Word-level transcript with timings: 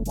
For 0.00 0.06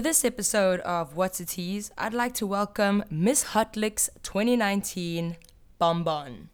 this 0.00 0.24
episode 0.24 0.80
of 0.80 1.14
What's 1.14 1.38
a 1.38 1.44
Tease, 1.44 1.92
I'd 1.96 2.12
like 2.12 2.34
to 2.34 2.46
welcome 2.46 3.04
Miss 3.08 3.44
Hot 3.44 3.76
Licks 3.76 4.10
2019, 4.24 5.36
Bonbon. 5.78 6.48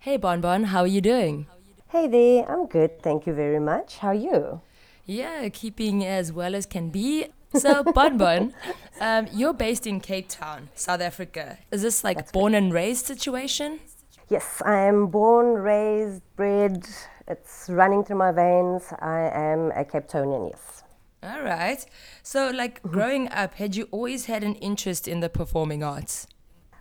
Hey 0.00 0.18
Bonbon, 0.18 0.64
how 0.64 0.80
are 0.80 0.86
you 0.86 1.00
doing? 1.00 1.46
Hey 1.88 2.08
there, 2.08 2.44
I'm 2.50 2.66
good, 2.66 3.02
thank 3.02 3.26
you 3.26 3.32
very 3.32 3.60
much. 3.60 3.98
How 3.98 4.08
are 4.08 4.14
you? 4.14 4.60
Yeah, 5.06 5.48
keeping 5.48 6.04
as 6.04 6.30
well 6.30 6.54
as 6.54 6.66
can 6.66 6.90
be. 6.90 7.28
So, 7.58 7.82
Bonbon, 7.82 8.54
um, 9.00 9.28
you're 9.32 9.54
based 9.54 9.86
in 9.86 10.00
Cape 10.00 10.28
Town, 10.28 10.68
South 10.74 11.00
Africa. 11.00 11.58
Is 11.70 11.82
this 11.82 12.04
like 12.04 12.18
That's 12.18 12.32
born 12.32 12.54
and 12.54 12.72
raised 12.72 13.06
situation? 13.06 13.80
Yes, 14.28 14.60
I 14.64 14.80
am 14.80 15.06
born, 15.06 15.54
raised, 15.54 16.22
bred. 16.36 16.86
It's 17.28 17.68
running 17.68 18.04
through 18.04 18.18
my 18.18 18.32
veins. 18.32 18.92
I 19.00 19.30
am 19.32 19.72
a 19.72 19.84
Cape 19.84 20.08
Townian, 20.08 20.50
yes. 20.50 20.82
All 21.22 21.42
right. 21.42 21.84
So, 22.22 22.50
like 22.50 22.82
growing 22.82 23.28
up, 23.30 23.54
had 23.54 23.74
you 23.74 23.88
always 23.90 24.26
had 24.26 24.44
an 24.44 24.54
interest 24.56 25.08
in 25.08 25.20
the 25.20 25.28
performing 25.28 25.82
arts? 25.82 26.26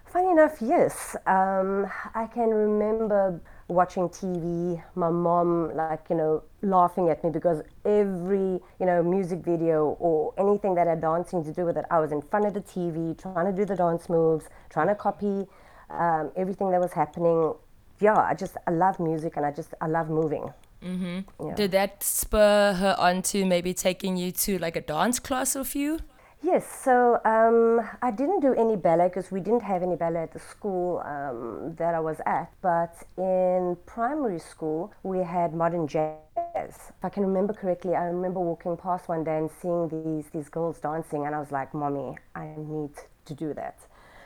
Funny 0.06 0.32
enough, 0.32 0.62
yes. 0.62 1.16
Um, 1.26 1.88
I 2.14 2.28
can 2.28 2.50
remember 2.50 3.42
watching 3.68 4.10
TV, 4.10 4.82
my 4.96 5.10
mom, 5.10 5.76
like, 5.76 6.06
you 6.10 6.16
know, 6.16 6.44
laughing 6.62 7.10
at 7.10 7.24
me 7.24 7.32
because 7.32 7.62
every, 7.84 8.60
you 8.80 8.86
know, 8.86 9.02
music 9.02 9.40
video 9.40 9.98
or 10.00 10.34
anything 10.38 10.76
that 10.76 10.88
had 10.88 11.02
dancing 11.02 11.44
to 11.44 11.52
do 11.52 11.66
with 11.66 11.78
it, 11.78 11.86
I 11.90 12.00
was 12.00 12.12
in 12.12 12.22
front 12.22 12.46
of 12.46 12.54
the 12.54 12.62
TV 12.62 13.20
trying 13.20 13.46
to 13.46 13.52
do 13.52 13.66
the 13.66 13.76
dance 13.76 14.08
moves, 14.10 14.46
trying 14.70 14.88
to 14.88 14.96
copy 14.96 15.48
um, 15.90 16.32
everything 16.36 16.70
that 16.72 16.80
was 16.80 16.94
happening. 16.94 17.54
Yeah, 18.00 18.18
I 18.18 18.34
just, 18.36 18.58
I 18.68 18.72
love 18.72 19.00
music 19.00 19.38
and 19.38 19.46
I 19.46 19.52
just, 19.52 19.74
I 19.82 19.88
love 19.88 20.10
moving. 20.10 20.52
Mm-hmm. 20.84 21.48
Yeah. 21.48 21.56
Did 21.56 21.72
that 21.72 22.04
spur 22.04 22.74
her 22.74 22.96
on 23.00 23.24
to 23.24 23.46
maybe 23.46 23.74
taking 23.74 24.18
you 24.18 24.32
to 24.32 24.60
like 24.60 24.76
a 24.76 24.82
dance 24.82 25.20
class 25.20 25.56
or 25.56 25.64
few? 25.64 26.00
Yes, 26.46 26.64
so 26.84 27.20
um, 27.26 27.82
I 28.04 28.12
didn't 28.12 28.42
do 28.42 28.54
any 28.54 28.76
ballet 28.76 29.08
because 29.08 29.32
we 29.32 29.40
didn't 29.40 29.64
have 29.64 29.82
any 29.82 29.96
ballet 29.96 30.22
at 30.22 30.32
the 30.32 30.38
school 30.38 31.02
um, 31.04 31.74
that 31.78 31.96
I 31.96 32.00
was 32.00 32.22
at. 32.28 32.52
But 32.62 32.94
in 33.18 33.76
primary 33.88 34.38
school, 34.38 34.94
we 35.02 35.24
had 35.24 35.56
modern 35.56 35.88
jazz. 35.88 36.20
If 36.56 37.02
I 37.02 37.10
can 37.10 37.24
remember 37.24 37.52
correctly, 37.52 37.96
I 37.96 38.04
remember 38.04 38.40
walking 38.42 38.78
past 38.78 39.10
one 39.10 39.24
day 39.24 39.40
and 39.40 39.50
seeing 39.60 39.90
these, 39.90 40.30
these 40.30 40.48
girls 40.48 40.80
dancing, 40.80 41.26
and 41.26 41.34
I 41.34 41.40
was 41.40 41.52
like, 41.52 41.74
Mommy, 41.74 42.16
I 42.36 42.54
need 42.56 42.92
to 43.26 43.34
do 43.34 43.56
that. 43.56 43.80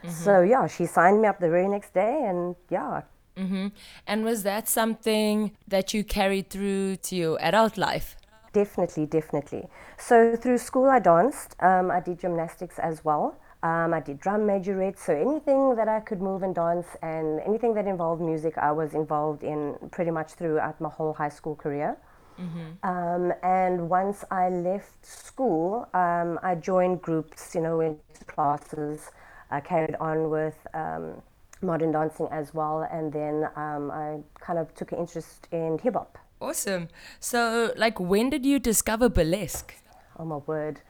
Mm-hmm. 0.04 0.10
So, 0.10 0.42
yeah, 0.42 0.68
she 0.68 0.88
signed 0.88 1.22
me 1.22 1.30
up 1.30 1.40
the 1.40 1.50
very 1.50 1.70
next 1.70 1.94
day, 1.94 2.26
and 2.28 2.58
yeah. 2.70 3.04
Mm-hmm. 3.38 3.68
And 4.06 4.26
was 4.26 4.44
that 4.44 4.68
something 4.68 5.56
that 5.70 5.94
you 5.94 6.04
carried 6.04 6.50
through 6.50 6.98
to 6.98 7.16
your 7.16 7.42
adult 7.42 7.78
life? 7.78 8.18
Definitely, 8.52 9.06
definitely. 9.06 9.70
So 10.00 10.36
through 10.36 10.58
school, 10.60 10.90
I 10.90 11.00
danced. 11.00 11.56
Um, 11.60 11.92
I 11.92 12.00
did 12.00 12.20
gymnastics 12.20 12.80
as 12.80 13.04
well. 13.04 13.38
Um, 13.62 13.94
I 13.94 14.00
did 14.00 14.20
drum 14.20 14.42
majorette. 14.42 14.98
So 14.98 15.14
anything 15.14 15.76
that 15.76 15.90
I 15.90 16.00
could 16.00 16.22
move 16.22 16.42
and 16.42 16.56
dance, 16.56 16.88
and 17.02 17.42
anything 17.42 17.74
that 17.74 17.86
involved 17.86 18.22
music, 18.22 18.58
I 18.58 18.72
was 18.72 18.94
involved 18.94 19.44
in 19.44 19.76
pretty 19.92 20.12
much 20.12 20.34
throughout 20.34 20.80
my 20.80 20.90
whole 20.90 21.14
high 21.14 21.30
school 21.30 21.56
career. 21.56 21.98
Mm-hmm. 22.40 22.90
Um, 22.90 23.34
and 23.44 23.90
once 23.90 24.24
I 24.32 24.48
left 24.50 25.06
school, 25.06 25.90
um, 25.94 26.40
I 26.42 26.56
joined 26.56 27.02
groups. 27.02 27.54
You 27.54 27.62
know, 27.62 27.78
went 27.78 28.00
to 28.16 28.26
classes. 28.26 29.12
I 29.52 29.60
carried 29.60 29.96
on 30.00 30.30
with 30.30 30.56
um, 30.74 31.22
modern 31.62 31.92
dancing 31.92 32.30
as 32.32 32.54
well, 32.54 32.88
and 32.90 33.12
then 33.12 33.50
um, 33.58 33.92
I 33.92 34.20
kind 34.40 34.58
of 34.58 34.74
took 34.76 34.94
an 34.94 35.00
interest 35.00 35.48
in 35.52 35.78
hip 35.80 35.96
hop. 35.96 36.18
Awesome. 36.40 36.88
So, 37.20 37.74
like, 37.76 38.00
when 38.00 38.30
did 38.30 38.46
you 38.46 38.60
discover 38.60 39.10
burlesque? 39.10 39.76
Oh 40.20 40.26
my 40.26 40.38
word. 40.38 40.82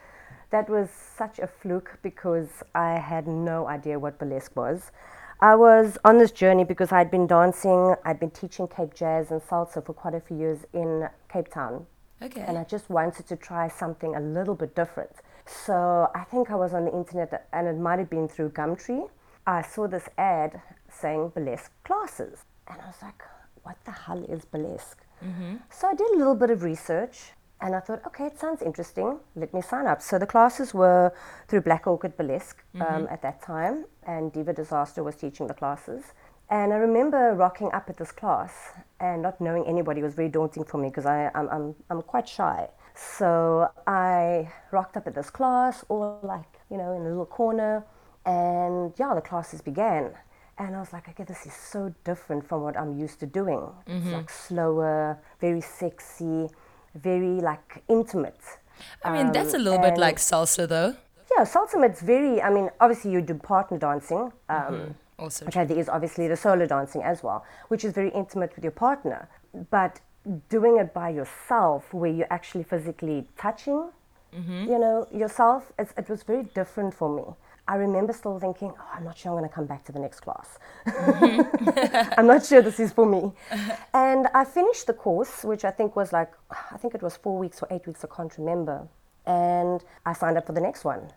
That 0.50 0.68
was 0.68 0.90
such 0.90 1.38
a 1.38 1.46
fluke 1.46 2.00
because 2.02 2.64
I 2.74 2.94
had 2.96 3.28
no 3.28 3.68
idea 3.68 4.00
what 4.00 4.18
burlesque 4.18 4.56
was. 4.56 4.92
I 5.40 5.54
was 5.56 5.98
on 6.04 6.18
this 6.18 6.32
journey 6.32 6.64
because 6.64 6.92
I'd 6.92 7.12
been 7.12 7.28
dancing, 7.28 7.96
I'd 8.04 8.20
been 8.20 8.32
teaching 8.32 8.68
Cape 8.68 8.96
Jazz 8.96 9.30
and 9.30 9.40
salsa 9.42 9.86
for 9.86 9.94
quite 9.94 10.16
a 10.16 10.20
few 10.20 10.36
years 10.36 10.66
in 10.74 11.08
Cape 11.32 11.50
Town. 11.50 11.86
Okay. 12.22 12.42
And 12.42 12.58
I 12.58 12.64
just 12.64 12.90
wanted 12.90 13.28
to 13.28 13.36
try 13.38 13.68
something 13.68 14.16
a 14.16 14.20
little 14.20 14.56
bit 14.56 14.76
different. 14.76 15.12
So 15.46 16.10
I 16.14 16.24
think 16.24 16.50
I 16.50 16.56
was 16.56 16.74
on 16.74 16.86
the 16.86 16.92
internet 16.92 17.48
and 17.54 17.68
it 17.68 17.78
might 17.78 18.00
have 18.00 18.10
been 18.10 18.28
through 18.28 18.50
Gumtree. 18.50 19.08
I 19.46 19.62
saw 19.62 19.88
this 19.88 20.10
ad 20.18 20.62
saying 20.92 21.30
burlesque 21.30 21.72
classes. 21.84 22.46
And 22.68 22.82
I 22.82 22.88
was 22.88 23.02
like, 23.02 23.22
what 23.64 23.78
the 23.86 23.92
hell 23.92 24.24
is 24.26 24.44
burlesque? 24.44 25.06
Mm-hmm. 25.24 25.58
So 25.70 25.88
I 25.88 25.94
did 25.94 26.10
a 26.12 26.18
little 26.18 26.36
bit 26.36 26.50
of 26.50 26.64
research 26.64 27.32
and 27.62 27.76
I 27.76 27.80
thought, 27.80 28.02
okay, 28.08 28.26
it 28.26 28.40
sounds 28.40 28.62
interesting. 28.62 29.20
Let 29.36 29.54
me 29.54 29.62
sign 29.62 29.86
up. 29.86 30.02
So 30.02 30.18
the 30.18 30.26
classes 30.26 30.74
were 30.74 31.14
through 31.48 31.62
Black 31.62 31.88
Orchid 31.88 32.16
Burlesque 32.16 32.64
um, 32.76 32.82
mm-hmm. 32.82 33.14
at 33.14 33.22
that 33.22 33.42
time, 33.42 33.86
and 34.04 34.32
Diva 34.32 34.54
Disaster 34.54 35.04
was 35.04 35.16
teaching 35.16 35.48
the 35.48 35.54
classes. 35.54 36.04
And 36.50 36.74
I 36.74 36.78
remember 36.78 37.34
rocking 37.36 37.72
up 37.74 37.90
at 37.90 37.98
this 37.98 38.12
class 38.12 38.54
and 39.00 39.22
not 39.22 39.40
knowing 39.40 39.66
anybody 39.68 40.02
was 40.02 40.16
very 40.16 40.30
daunting 40.30 40.64
for 40.64 40.80
me 40.80 40.90
because 40.90 41.06
I'm, 41.06 41.32
I'm, 41.36 41.76
I'm 41.92 42.02
quite 42.02 42.28
shy. 42.28 42.68
So 42.96 43.70
I 43.86 44.52
rocked 44.72 44.98
up 44.98 45.06
at 45.06 45.14
this 45.14 45.30
class, 45.30 45.86
all 45.90 46.20
like, 46.24 46.60
you 46.72 46.78
know, 46.78 46.94
in 46.94 47.02
a 47.02 47.10
little 47.10 47.26
corner. 47.26 47.86
And 48.26 48.94
yeah, 48.98 49.14
the 49.14 49.22
classes 49.22 49.62
began. 49.62 50.12
And 50.58 50.76
I 50.76 50.80
was 50.80 50.92
like, 50.92 51.08
okay, 51.08 51.24
this 51.24 51.46
is 51.46 51.54
so 51.54 51.94
different 52.04 52.48
from 52.48 52.64
what 52.64 52.76
I'm 52.78 52.98
used 52.98 53.20
to 53.22 53.28
doing. 53.28 53.60
Mm-hmm. 53.88 53.92
It's 53.98 54.12
like 54.12 54.30
slower, 54.30 55.20
very 55.40 55.62
sexy, 55.62 56.50
very 56.96 57.42
like 57.42 57.84
intimate. 57.88 58.40
I 59.04 59.12
mean, 59.12 59.28
um, 59.28 59.34
that's 59.34 59.54
a 59.54 59.58
little 59.58 59.80
bit 59.80 59.98
like 59.98 60.18
salsa, 60.18 60.68
though. 60.68 60.96
Yeah, 61.32 61.44
salsa, 61.44 61.84
it's 61.86 62.02
very, 62.02 62.42
I 62.42 62.50
mean, 62.50 62.70
obviously 62.80 63.12
you 63.12 63.22
do 63.22 63.36
partner 63.36 63.78
dancing. 63.78 64.32
Um, 64.50 64.60
mm-hmm. 64.60 64.92
Also, 65.20 65.46
okay, 65.48 65.66
there 65.66 65.78
is 65.78 65.90
obviously 65.90 66.28
the 66.28 66.38
solo 66.38 66.66
dancing 66.66 67.04
as 67.04 67.22
well, 67.24 67.46
which 67.68 67.84
is 67.84 67.94
very 67.94 68.10
intimate 68.12 68.56
with 68.56 68.64
your 68.64 68.72
partner. 68.72 69.28
But 69.70 70.00
doing 70.50 70.78
it 70.78 70.94
by 70.94 71.10
yourself, 71.10 71.94
where 71.94 72.12
you're 72.12 72.32
actually 72.32 72.64
physically 72.64 73.28
touching, 73.38 73.90
mm-hmm. 74.34 74.64
you 74.64 74.80
know, 74.80 75.08
yourself, 75.12 75.72
it 75.78 76.10
was 76.10 76.24
very 76.24 76.44
different 76.44 76.94
for 76.94 77.14
me. 77.14 77.24
I 77.68 77.76
remember 77.76 78.14
still 78.14 78.40
thinking, 78.40 78.74
oh, 78.76 78.90
I'm 78.96 79.04
not 79.04 79.16
sure 79.16 79.32
I'm 79.32 79.38
going 79.38 79.48
to 79.48 79.54
come 79.54 79.68
back 79.68 79.84
to 79.86 79.92
the 79.92 80.00
next 80.00 80.22
class. 80.22 80.58
Mm-hmm. 80.88 82.14
I'm 82.18 82.26
not 82.26 82.44
sure 82.44 82.64
this 82.64 82.80
is 82.80 82.92
for 82.92 83.06
me. 83.06 83.32
and 84.20 84.28
I 84.34 84.44
finished 84.44 84.86
the 84.88 84.94
course, 84.94 85.46
which 85.46 85.64
I 85.64 85.72
think 85.72 85.96
was 85.96 86.12
like, 86.12 86.32
I 86.72 86.78
think 86.78 86.94
it 86.94 87.02
was 87.02 87.16
four 87.16 87.38
weeks 87.38 87.62
or 87.64 87.68
eight 87.72 87.88
weeks, 87.88 88.04
I 88.04 88.14
can't 88.14 88.38
remember. 88.38 88.86
And 89.26 89.82
I 90.06 90.12
signed 90.12 90.38
up 90.38 90.46
for 90.46 90.52
the 90.52 90.60
next 90.60 90.84
one. 90.84 91.12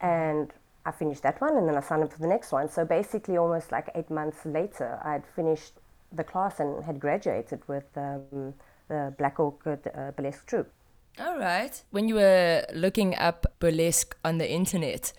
And 0.00 0.52
I 0.84 0.92
finished 0.92 1.24
that 1.24 1.40
one 1.40 1.56
and 1.56 1.68
then 1.68 1.76
I 1.76 1.80
signed 1.80 2.04
up 2.04 2.12
for 2.12 2.20
the 2.20 2.28
next 2.28 2.52
one. 2.52 2.68
So 2.68 2.84
basically, 2.84 3.36
almost 3.36 3.72
like 3.72 3.90
eight 3.96 4.10
months 4.10 4.46
later, 4.46 5.00
I 5.02 5.14
had 5.14 5.26
finished 5.26 5.72
the 6.12 6.22
class 6.22 6.60
and 6.60 6.84
had 6.84 7.00
graduated 7.00 7.66
with 7.66 7.86
um, 7.96 8.54
the 8.86 9.12
Black 9.18 9.40
Orchid 9.40 9.90
uh, 9.92 10.12
Burlesque 10.12 10.46
Troupe. 10.46 10.70
All 11.18 11.38
right. 11.38 11.82
When 11.90 12.06
you 12.06 12.14
were 12.14 12.64
looking 12.72 13.16
up 13.16 13.46
burlesque 13.58 14.16
on 14.24 14.38
the 14.38 14.48
internet, 14.48 15.12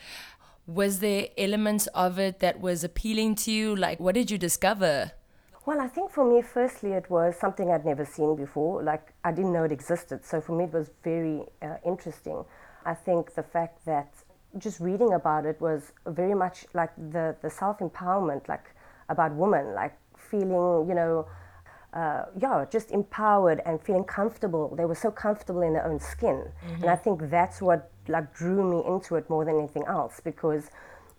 was 0.66 1.00
there 1.00 1.28
elements 1.38 1.88
of 1.88 2.20
it 2.20 2.40
that 2.40 2.62
was 2.62 2.86
appealing 2.86 3.36
to 3.36 3.52
you? 3.52 3.76
Like, 3.76 4.00
what 4.00 4.16
did 4.16 4.32
you 4.32 4.38
discover? 4.38 5.12
Well, 5.68 5.82
I 5.82 5.88
think 5.90 6.12
for 6.12 6.24
me, 6.24 6.42
firstly, 6.42 6.94
it 6.94 7.10
was 7.10 7.36
something 7.36 7.70
I'd 7.70 7.84
never 7.84 8.06
seen 8.06 8.38
before. 8.38 8.82
Like, 8.82 9.12
I 9.26 9.34
didn't 9.34 9.52
know 9.52 9.66
it 9.66 9.72
existed. 9.74 10.24
So 10.24 10.40
for 10.40 10.54
me, 10.54 10.64
it 10.64 10.72
was 10.72 10.92
very 11.04 11.44
uh, 11.62 11.76
interesting. 11.86 12.46
I 12.86 12.94
think 12.94 13.36
the 13.36 13.44
fact 13.44 13.84
that 13.86 14.14
just 14.58 14.80
reading 14.80 15.12
about 15.12 15.46
it 15.46 15.60
was 15.60 15.92
very 16.06 16.34
much 16.34 16.66
like 16.74 16.96
the, 16.96 17.36
the 17.42 17.50
self 17.50 17.80
empowerment, 17.80 18.48
like 18.48 18.64
about 19.10 19.36
women, 19.36 19.74
like 19.74 19.94
feeling, 20.16 20.88
you 20.88 20.96
know, 20.96 21.28
uh, 21.94 22.24
yeah, 22.40 22.64
just 22.72 22.92
empowered 22.92 23.62
and 23.66 23.82
feeling 23.82 24.06
comfortable. 24.06 24.74
They 24.74 24.86
were 24.86 24.96
so 24.96 25.12
comfortable 25.12 25.64
in 25.64 25.74
their 25.74 25.86
own 25.86 26.00
skin, 26.00 26.46
mm-hmm. 26.46 26.84
and 26.84 26.90
I 26.90 26.96
think 26.96 27.30
that's 27.30 27.62
what 27.62 27.92
like 28.08 28.34
drew 28.34 28.64
me 28.64 28.88
into 28.88 29.16
it 29.16 29.30
more 29.30 29.44
than 29.44 29.58
anything 29.58 29.84
else. 29.86 30.22
Because 30.24 30.70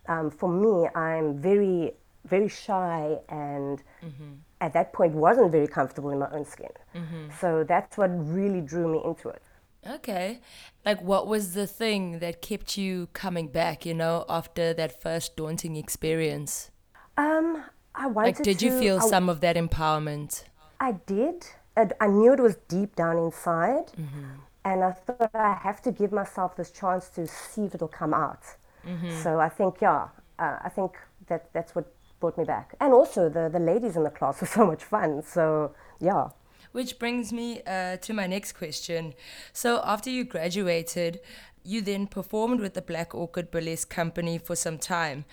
um, 0.06 0.30
for 0.30 0.48
me, 0.48 0.88
I'm 0.94 1.38
very 1.38 1.92
very 2.28 2.48
shy 2.48 3.16
and 3.28 3.82
mm-hmm. 4.04 4.32
At 4.60 4.72
that 4.72 4.92
point 4.92 5.12
wasn't 5.12 5.52
very 5.52 5.68
comfortable 5.68 6.10
in 6.10 6.18
my 6.18 6.30
own 6.30 6.44
skin. 6.44 6.70
Mm-hmm. 6.94 7.30
So 7.40 7.64
that's 7.64 7.96
what 7.96 8.10
really 8.10 8.60
drew 8.60 8.88
me 8.92 9.00
into 9.04 9.28
it. 9.28 9.42
Okay. 9.86 10.40
Like, 10.84 11.00
what 11.02 11.26
was 11.26 11.54
the 11.54 11.66
thing 11.66 12.18
that 12.18 12.42
kept 12.42 12.76
you 12.76 13.08
coming 13.12 13.48
back, 13.48 13.86
you 13.86 13.94
know, 13.94 14.24
after 14.28 14.74
that 14.74 15.00
first 15.00 15.36
daunting 15.36 15.76
experience? 15.76 16.70
Um, 17.16 17.64
I 17.94 18.06
wanted 18.08 18.36
Like, 18.36 18.42
did 18.42 18.58
to, 18.58 18.66
you 18.66 18.78
feel 18.78 18.98
I, 18.98 19.08
some 19.08 19.28
of 19.28 19.40
that 19.40 19.56
empowerment? 19.56 20.44
I 20.80 20.92
did. 21.06 21.46
I 21.76 22.08
knew 22.08 22.32
it 22.32 22.40
was 22.40 22.56
deep 22.66 22.96
down 22.96 23.18
inside. 23.18 23.92
Mm-hmm. 23.92 24.24
And 24.64 24.84
I 24.84 24.90
thought 24.90 25.30
I 25.32 25.54
have 25.54 25.80
to 25.82 25.92
give 25.92 26.12
myself 26.12 26.56
this 26.56 26.70
chance 26.72 27.08
to 27.10 27.26
see 27.26 27.62
if 27.62 27.74
it'll 27.76 27.88
come 27.88 28.12
out. 28.12 28.42
Mm-hmm. 28.86 29.22
So 29.22 29.38
I 29.38 29.48
think, 29.48 29.80
yeah, 29.80 30.08
uh, 30.38 30.58
I 30.62 30.68
think 30.68 30.98
that 31.28 31.52
that's 31.52 31.74
what 31.74 31.94
brought 32.20 32.38
me 32.38 32.44
back. 32.44 32.74
And 32.80 32.92
also, 32.92 33.28
the, 33.28 33.48
the 33.48 33.58
ladies 33.58 33.96
in 33.96 34.04
the 34.04 34.10
class 34.10 34.40
were 34.40 34.46
so 34.46 34.66
much 34.66 34.84
fun. 34.84 35.22
So, 35.22 35.74
yeah. 36.00 36.28
Which 36.72 36.98
brings 36.98 37.32
me 37.32 37.62
uh, 37.66 37.96
to 37.98 38.12
my 38.12 38.26
next 38.26 38.52
question. 38.52 39.14
So, 39.52 39.80
after 39.84 40.10
you 40.10 40.24
graduated, 40.24 41.20
you 41.64 41.80
then 41.80 42.06
performed 42.06 42.60
with 42.60 42.74
the 42.74 42.82
Black 42.82 43.14
Orchid 43.14 43.50
Burlesque 43.50 43.90
Company 43.90 44.38
for 44.38 44.56
some 44.56 44.78
time. 44.78 45.24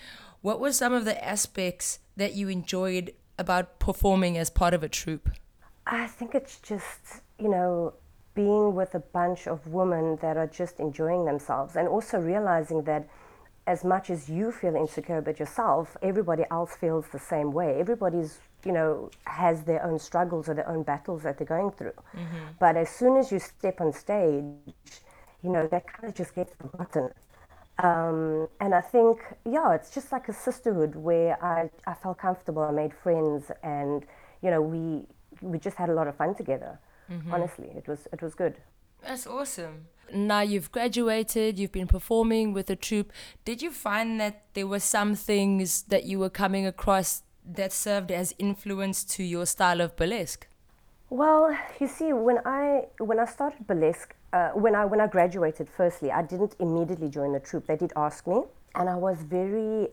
What 0.42 0.60
were 0.60 0.72
some 0.72 0.92
of 0.92 1.04
the 1.04 1.22
aspects 1.24 1.98
that 2.16 2.34
you 2.34 2.48
enjoyed 2.48 3.12
about 3.38 3.78
performing 3.78 4.38
as 4.38 4.50
part 4.50 4.74
of 4.74 4.82
a 4.82 4.88
troupe? 4.88 5.30
I 5.86 6.06
think 6.06 6.34
it's 6.34 6.58
just, 6.60 7.22
you 7.38 7.48
know, 7.48 7.94
being 8.34 8.74
with 8.74 8.94
a 8.94 9.00
bunch 9.00 9.46
of 9.46 9.66
women 9.66 10.16
that 10.20 10.36
are 10.36 10.46
just 10.46 10.78
enjoying 10.78 11.24
themselves 11.24 11.74
and 11.74 11.88
also 11.88 12.18
realizing 12.18 12.82
that 12.82 13.08
as 13.66 13.84
much 13.84 14.10
as 14.10 14.28
you 14.28 14.52
feel 14.52 14.76
insecure 14.76 15.18
about 15.18 15.38
yourself, 15.40 15.96
everybody 16.02 16.44
else 16.50 16.76
feels 16.76 17.06
the 17.08 17.18
same 17.18 17.52
way. 17.52 17.80
Everybody's, 17.80 18.38
you 18.64 18.72
know, 18.72 19.10
has 19.24 19.64
their 19.64 19.82
own 19.84 19.98
struggles 19.98 20.48
or 20.48 20.54
their 20.54 20.68
own 20.68 20.82
battles 20.82 21.22
that 21.24 21.36
they're 21.36 21.46
going 21.46 21.72
through. 21.72 21.98
Mm-hmm. 22.14 22.36
But 22.60 22.76
as 22.76 22.88
soon 22.88 23.16
as 23.16 23.32
you 23.32 23.38
step 23.38 23.80
on 23.80 23.92
stage, 23.92 24.44
you 25.42 25.50
know, 25.50 25.66
that 25.66 25.86
kind 25.86 26.08
of 26.08 26.14
just 26.14 26.34
gets 26.34 26.52
forgotten. 26.54 27.10
Um, 27.82 28.48
and 28.60 28.74
I 28.74 28.80
think, 28.80 29.18
yeah, 29.44 29.74
it's 29.74 29.90
just 29.90 30.12
like 30.12 30.28
a 30.28 30.32
sisterhood 30.32 30.94
where 30.94 31.42
I, 31.44 31.68
I 31.86 31.94
felt 31.94 32.18
comfortable, 32.18 32.62
I 32.62 32.70
made 32.70 32.94
friends, 32.94 33.50
and, 33.62 34.04
you 34.42 34.50
know, 34.50 34.62
we, 34.62 35.06
we 35.42 35.58
just 35.58 35.76
had 35.76 35.90
a 35.90 35.92
lot 35.92 36.06
of 36.06 36.16
fun 36.16 36.34
together. 36.34 36.78
Mm-hmm. 37.10 37.34
Honestly, 37.34 37.68
it 37.76 37.86
was, 37.86 38.08
it 38.12 38.22
was 38.22 38.34
good. 38.34 38.56
That's 39.02 39.26
awesome. 39.26 39.86
Now 40.12 40.40
you've 40.40 40.70
graduated, 40.72 41.58
you've 41.58 41.72
been 41.72 41.86
performing 41.86 42.52
with 42.52 42.70
a 42.70 42.76
troupe. 42.76 43.12
Did 43.44 43.62
you 43.62 43.70
find 43.70 44.20
that 44.20 44.44
there 44.54 44.66
were 44.66 44.80
some 44.80 45.14
things 45.14 45.82
that 45.82 46.04
you 46.04 46.18
were 46.18 46.30
coming 46.30 46.66
across 46.66 47.22
that 47.44 47.72
served 47.72 48.10
as 48.10 48.34
influence 48.38 49.04
to 49.04 49.22
your 49.22 49.46
style 49.46 49.80
of 49.80 49.96
burlesque? 49.96 50.46
Well, 51.10 51.56
you 51.80 51.86
see, 51.86 52.12
when 52.12 52.38
I 52.44 52.86
when 52.98 53.20
I 53.20 53.26
started 53.26 53.66
burlesque, 53.66 54.14
uh, 54.32 54.50
when 54.50 54.74
I 54.74 54.84
when 54.84 55.00
I 55.00 55.06
graduated, 55.06 55.68
firstly, 55.68 56.10
I 56.10 56.22
didn't 56.22 56.56
immediately 56.58 57.08
join 57.08 57.32
the 57.32 57.40
troupe. 57.40 57.66
They 57.66 57.76
did 57.76 57.92
ask 57.96 58.26
me, 58.26 58.42
and 58.74 58.88
I 58.88 58.96
was 58.96 59.22
very, 59.22 59.88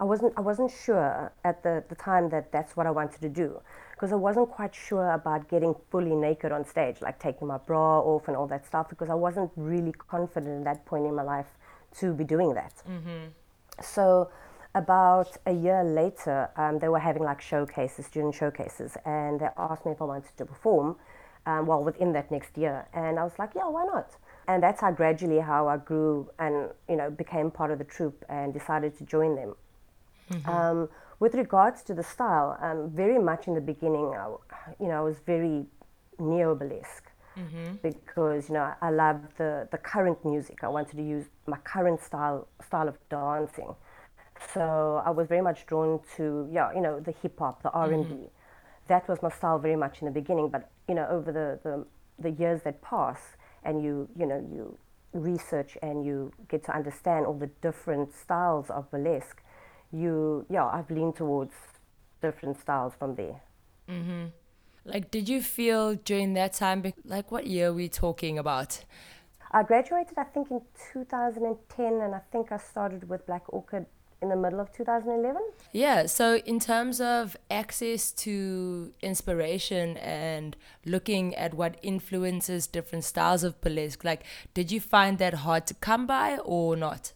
I 0.00 0.04
wasn't 0.04 0.32
I 0.36 0.40
wasn't 0.40 0.70
sure 0.70 1.32
at 1.44 1.62
the, 1.62 1.82
the 1.88 1.94
time 1.94 2.28
that 2.30 2.52
that's 2.52 2.76
what 2.76 2.86
I 2.86 2.90
wanted 2.90 3.20
to 3.20 3.28
do 3.28 3.60
because 3.98 4.12
I 4.12 4.16
wasn't 4.16 4.48
quite 4.50 4.74
sure 4.74 5.10
about 5.10 5.48
getting 5.48 5.74
fully 5.90 6.14
naked 6.14 6.52
on 6.52 6.64
stage, 6.64 7.00
like 7.00 7.18
taking 7.18 7.48
my 7.48 7.58
bra 7.58 7.98
off 8.00 8.28
and 8.28 8.36
all 8.36 8.46
that 8.46 8.64
stuff, 8.64 8.88
because 8.88 9.10
I 9.10 9.14
wasn't 9.14 9.50
really 9.56 9.90
confident 9.90 10.60
at 10.60 10.64
that 10.64 10.86
point 10.86 11.04
in 11.04 11.16
my 11.16 11.24
life 11.24 11.48
to 11.98 12.12
be 12.12 12.22
doing 12.22 12.54
that. 12.54 12.74
Mm-hmm. 12.88 13.30
So, 13.82 14.30
about 14.76 15.36
a 15.46 15.52
year 15.52 15.82
later, 15.82 16.48
um, 16.56 16.78
they 16.78 16.88
were 16.88 17.00
having 17.00 17.24
like 17.24 17.40
showcases, 17.40 18.06
student 18.06 18.36
showcases, 18.36 18.96
and 19.04 19.40
they 19.40 19.48
asked 19.56 19.84
me 19.84 19.92
if 19.92 20.00
I 20.00 20.04
wanted 20.04 20.36
to 20.36 20.46
perform. 20.46 20.96
Um, 21.46 21.66
well, 21.66 21.82
within 21.82 22.12
that 22.12 22.30
next 22.30 22.56
year, 22.58 22.86
and 22.92 23.18
I 23.18 23.24
was 23.24 23.32
like, 23.38 23.50
yeah, 23.56 23.66
why 23.66 23.84
not? 23.84 24.10
And 24.46 24.62
that's 24.62 24.80
how 24.80 24.92
gradually 24.92 25.40
how 25.40 25.66
I 25.66 25.78
grew 25.78 26.30
and 26.38 26.70
you 26.88 26.96
know 26.96 27.10
became 27.10 27.50
part 27.50 27.70
of 27.72 27.78
the 27.78 27.84
troupe 27.84 28.24
and 28.28 28.52
decided 28.52 28.96
to 28.98 29.04
join 29.04 29.34
them. 29.34 29.56
Mm-hmm. 30.30 30.50
Um, 30.50 30.88
with 31.20 31.34
regards 31.34 31.82
to 31.84 31.94
the 31.94 32.02
style, 32.02 32.56
um, 32.60 32.90
very 32.90 33.18
much 33.18 33.48
in 33.48 33.54
the 33.54 33.60
beginning, 33.60 34.14
I, 34.14 34.26
you 34.80 34.88
know, 34.88 34.98
I 34.98 35.00
was 35.00 35.16
very 35.26 35.66
neo-burlesque 36.18 37.10
mm-hmm. 37.38 37.74
because 37.82 38.48
you 38.48 38.54
know 38.54 38.72
I 38.80 38.90
love 38.90 39.20
the 39.36 39.68
the 39.70 39.78
current 39.78 40.24
music. 40.24 40.62
I 40.62 40.68
wanted 40.68 40.96
to 40.96 41.02
use 41.02 41.26
my 41.46 41.58
current 41.58 42.00
style 42.00 42.48
style 42.66 42.88
of 42.88 42.96
dancing, 43.08 43.74
so 44.54 45.02
I 45.04 45.10
was 45.10 45.28
very 45.28 45.42
much 45.42 45.66
drawn 45.66 46.00
to 46.16 46.48
yeah, 46.50 46.72
you 46.74 46.80
know, 46.80 47.00
the 47.00 47.12
hip 47.22 47.38
hop, 47.38 47.62
the 47.62 47.70
R 47.70 47.92
and 47.92 48.08
B. 48.08 48.14
Mm-hmm. 48.14 48.24
That 48.88 49.08
was 49.08 49.22
my 49.22 49.30
style 49.30 49.58
very 49.58 49.76
much 49.76 50.00
in 50.00 50.06
the 50.06 50.12
beginning, 50.12 50.48
but 50.48 50.70
you 50.88 50.94
know, 50.94 51.06
over 51.10 51.32
the, 51.32 51.58
the 51.62 51.86
the 52.18 52.30
years 52.30 52.62
that 52.62 52.80
pass, 52.82 53.36
and 53.64 53.82
you 53.82 54.08
you 54.16 54.26
know 54.26 54.38
you 54.52 54.78
research 55.14 55.76
and 55.82 56.04
you 56.04 56.32
get 56.48 56.62
to 56.64 56.74
understand 56.74 57.26
all 57.26 57.34
the 57.34 57.50
different 57.62 58.14
styles 58.14 58.70
of 58.70 58.90
burlesque 58.90 59.42
you 59.92 60.44
yeah 60.50 60.66
i've 60.66 60.90
leaned 60.90 61.16
towards 61.16 61.54
different 62.20 62.58
styles 62.60 62.92
from 62.98 63.14
there. 63.14 63.40
Mm-hmm. 63.88 64.26
like 64.84 65.10
did 65.10 65.28
you 65.28 65.40
feel 65.42 65.94
during 65.94 66.34
that 66.34 66.52
time 66.52 66.92
like 67.04 67.30
what 67.30 67.46
year 67.46 67.68
are 67.68 67.72
we 67.72 67.88
talking 67.88 68.38
about? 68.38 68.84
I 69.50 69.62
graduated 69.62 70.18
i 70.18 70.24
think 70.24 70.50
in 70.50 70.60
2010 70.92 71.86
and 71.86 72.14
i 72.14 72.20
think 72.30 72.52
i 72.52 72.58
started 72.58 73.08
with 73.08 73.26
black 73.26 73.44
orchid 73.48 73.86
in 74.20 74.28
the 74.28 74.36
middle 74.36 74.60
of 74.60 74.70
2011 74.72 75.40
yeah 75.72 76.04
so 76.04 76.36
in 76.38 76.58
terms 76.58 77.00
of 77.00 77.36
access 77.50 78.12
to 78.12 78.92
inspiration 79.00 79.96
and 79.98 80.56
looking 80.84 81.34
at 81.34 81.54
what 81.54 81.78
influences 81.82 82.66
different 82.66 83.04
styles 83.04 83.44
of 83.44 83.58
burlesque 83.60 84.04
like 84.04 84.22
did 84.54 84.70
you 84.72 84.80
find 84.80 85.18
that 85.18 85.34
hard 85.34 85.66
to 85.66 85.74
come 85.74 86.06
by 86.06 86.36
or 86.38 86.76
not 86.76 87.12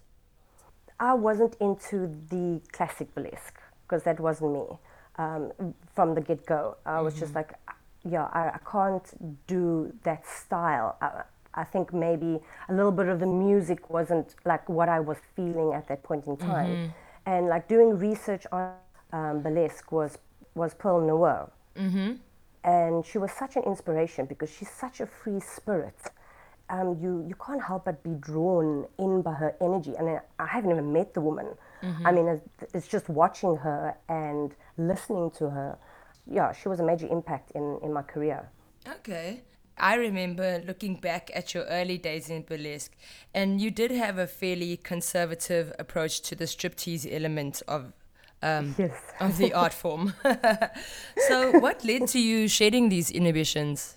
I 1.03 1.15
wasn't 1.15 1.57
into 1.61 2.15
the 2.31 2.61
classic 2.71 3.13
burlesque 3.13 3.59
because 3.83 4.05
that 4.05 4.21
wasn't 4.21 4.53
me 4.53 4.79
um, 5.19 5.75
from 5.97 6.15
the 6.15 6.21
get 6.21 6.47
go. 6.47 6.77
I 6.87 7.01
was 7.01 7.15
mm-hmm. 7.15 7.23
just 7.23 7.35
like, 7.35 7.55
yeah, 8.09 8.29
I, 8.33 8.51
I, 8.51 8.59
can't 8.71 9.07
do 9.49 9.93
that 10.05 10.25
style. 10.25 10.97
I, 11.03 11.23
I, 11.55 11.65
think 11.65 11.93
maybe 11.93 12.39
a 12.69 12.73
little 12.73 12.93
bit 12.93 13.09
of 13.09 13.19
the 13.19 13.27
music 13.27 13.91
wasn't 13.91 14.37
like 14.45 14.69
what 14.69 14.89
I 14.89 15.01
was 15.01 15.19
feeling 15.35 15.73
at 15.75 15.89
that 15.89 16.05
point 16.05 16.25
in 16.29 16.37
time. 16.37 16.71
Mm-hmm. 16.71 16.89
And 17.27 17.49
like 17.49 17.67
doing 17.67 17.99
research 17.99 18.47
on 18.53 18.73
um, 19.13 19.43
burlesque 19.43 19.91
was, 19.91 20.19
was 20.55 20.73
Perle 20.73 21.01
Noire. 21.01 21.51
Mm-hmm. 21.77 22.13
And 22.63 23.05
she 23.05 23.19
was 23.19 23.33
such 23.33 23.57
an 23.57 23.65
inspiration 23.65 24.27
because 24.27 24.51
she's 24.51 24.71
such 24.71 25.01
a 25.01 25.07
free 25.07 25.41
spirit 25.41 25.99
um, 26.73 26.99
you 27.01 27.25
you 27.29 27.35
can't 27.35 27.63
help 27.63 27.85
but 27.85 28.03
be 28.03 28.15
drawn 28.19 28.87
in 28.99 29.23
by 29.23 29.35
her 29.35 29.55
energy. 29.61 29.93
I 29.97 30.01
And 30.01 30.21
I 30.39 30.47
haven't 30.47 30.71
even 30.71 30.93
met 30.93 31.13
the 31.13 31.21
woman. 31.21 31.47
Mm-hmm. 31.83 32.07
I 32.07 32.13
mean, 32.13 32.29
it's, 32.29 32.75
it's, 32.75 32.89
just 32.89 33.09
watching 33.09 33.57
her 33.57 33.95
and 34.09 34.55
listening 34.79 35.31
to 35.33 35.51
her. 35.51 35.79
Yeah, 36.27 36.53
she 36.53 36.69
was 36.69 36.81
a 36.81 36.85
major 36.85 37.07
impact 37.09 37.51
in, 37.55 37.79
in 37.83 37.93
my 37.93 38.03
career. 38.03 38.49
Okay. 38.89 39.43
I 39.77 39.97
remember 39.97 40.63
looking 40.65 40.97
back 40.97 41.31
at 41.35 41.55
your 41.55 41.65
early 41.65 41.99
days 41.99 42.31
in 42.31 42.43
burlesque, 42.43 42.93
and 43.35 43.61
you 43.61 43.71
did 43.71 43.91
have 43.91 44.17
a 44.17 44.27
fairly 44.27 44.77
conservative 44.77 45.73
approach 45.79 46.21
to 46.23 46.35
the 46.35 46.45
striptease 46.45 47.07
element 47.11 47.63
of 47.67 47.93
um, 48.43 48.75
yes. 48.79 48.93
of 49.21 49.39
the 49.39 49.53
art 49.53 49.73
form. 49.75 50.15
so, 51.29 51.59
what 51.59 51.85
led 51.85 52.09
to 52.09 52.21
you 52.21 52.49
shedding 52.49 52.89
these 52.89 53.11
inhibitions? 53.11 53.97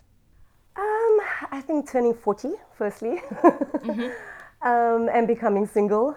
I 1.52 1.62
think 1.62 1.90
turning 1.90 2.14
40, 2.14 2.50
firstly, 2.78 3.22
mm-hmm. 3.32 4.68
um, 4.68 5.10
and 5.14 5.28
becoming 5.28 5.68
single. 5.68 6.16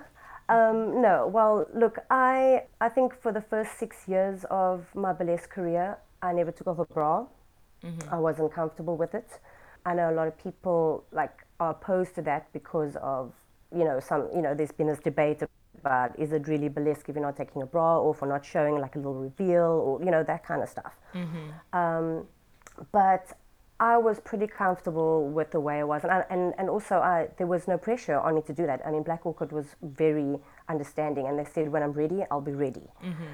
Um, 0.48 1.02
no, 1.02 1.26
well, 1.26 1.66
look, 1.74 1.98
I, 2.10 2.64
I 2.80 2.88
think 2.88 3.20
for 3.20 3.32
the 3.32 3.42
first 3.42 3.78
six 3.78 4.08
years 4.08 4.44
of 4.50 4.86
my 4.94 5.12
burlesque 5.12 5.50
career, 5.50 5.98
I 6.22 6.32
never 6.32 6.52
took 6.52 6.66
off 6.66 6.78
a 6.78 6.84
bra. 6.86 7.26
Mm-hmm. 7.84 8.14
I 8.14 8.18
wasn't 8.18 8.52
comfortable 8.52 8.96
with 8.96 9.14
it. 9.14 9.28
I 9.84 9.94
know 9.94 10.10
a 10.10 10.14
lot 10.14 10.26
of 10.26 10.36
people 10.38 11.04
like 11.12 11.46
are 11.60 11.70
opposed 11.70 12.14
to 12.16 12.22
that 12.22 12.52
because 12.52 12.96
of, 12.96 13.32
you 13.76 13.84
know, 13.84 14.00
some, 14.00 14.28
you 14.34 14.42
know, 14.42 14.54
there's 14.54 14.72
been 14.72 14.88
this 14.88 14.98
debate 14.98 15.42
about 15.78 16.18
is 16.18 16.32
it 16.32 16.48
really 16.48 16.68
burlesque 16.68 17.08
if 17.08 17.14
you're 17.14 17.24
not 17.24 17.36
taking 17.36 17.62
a 17.62 17.66
bra 17.66 17.98
or 17.98 18.14
for 18.14 18.26
not 18.26 18.44
showing 18.44 18.80
like 18.80 18.96
a 18.96 18.98
little 18.98 19.14
reveal 19.14 19.82
or, 19.84 20.02
you 20.02 20.10
know, 20.10 20.22
that 20.24 20.44
kind 20.44 20.62
of 20.62 20.68
stuff. 20.68 20.96
Mm-hmm. 21.14 21.78
Um, 21.78 22.26
but 22.90 23.32
I 23.80 23.96
was 23.96 24.18
pretty 24.18 24.48
comfortable 24.48 25.28
with 25.28 25.52
the 25.52 25.60
way 25.60 25.78
I 25.78 25.84
was, 25.84 26.02
and 26.02 26.12
I, 26.12 26.24
and, 26.30 26.52
and 26.58 26.68
also 26.68 26.96
I, 26.96 27.28
there 27.36 27.46
was 27.46 27.68
no 27.68 27.78
pressure 27.78 28.18
on 28.18 28.34
me 28.34 28.42
to 28.42 28.52
do 28.52 28.66
that. 28.66 28.84
I 28.84 28.90
mean, 28.90 29.04
Black 29.04 29.24
Orchid 29.24 29.52
was 29.52 29.76
very 29.82 30.38
understanding, 30.68 31.26
and 31.28 31.38
they 31.38 31.44
said 31.44 31.70
when 31.70 31.82
I'm 31.84 31.92
ready, 31.92 32.24
I'll 32.30 32.40
be 32.40 32.54
ready. 32.54 32.88
Mm-hmm. 33.04 33.24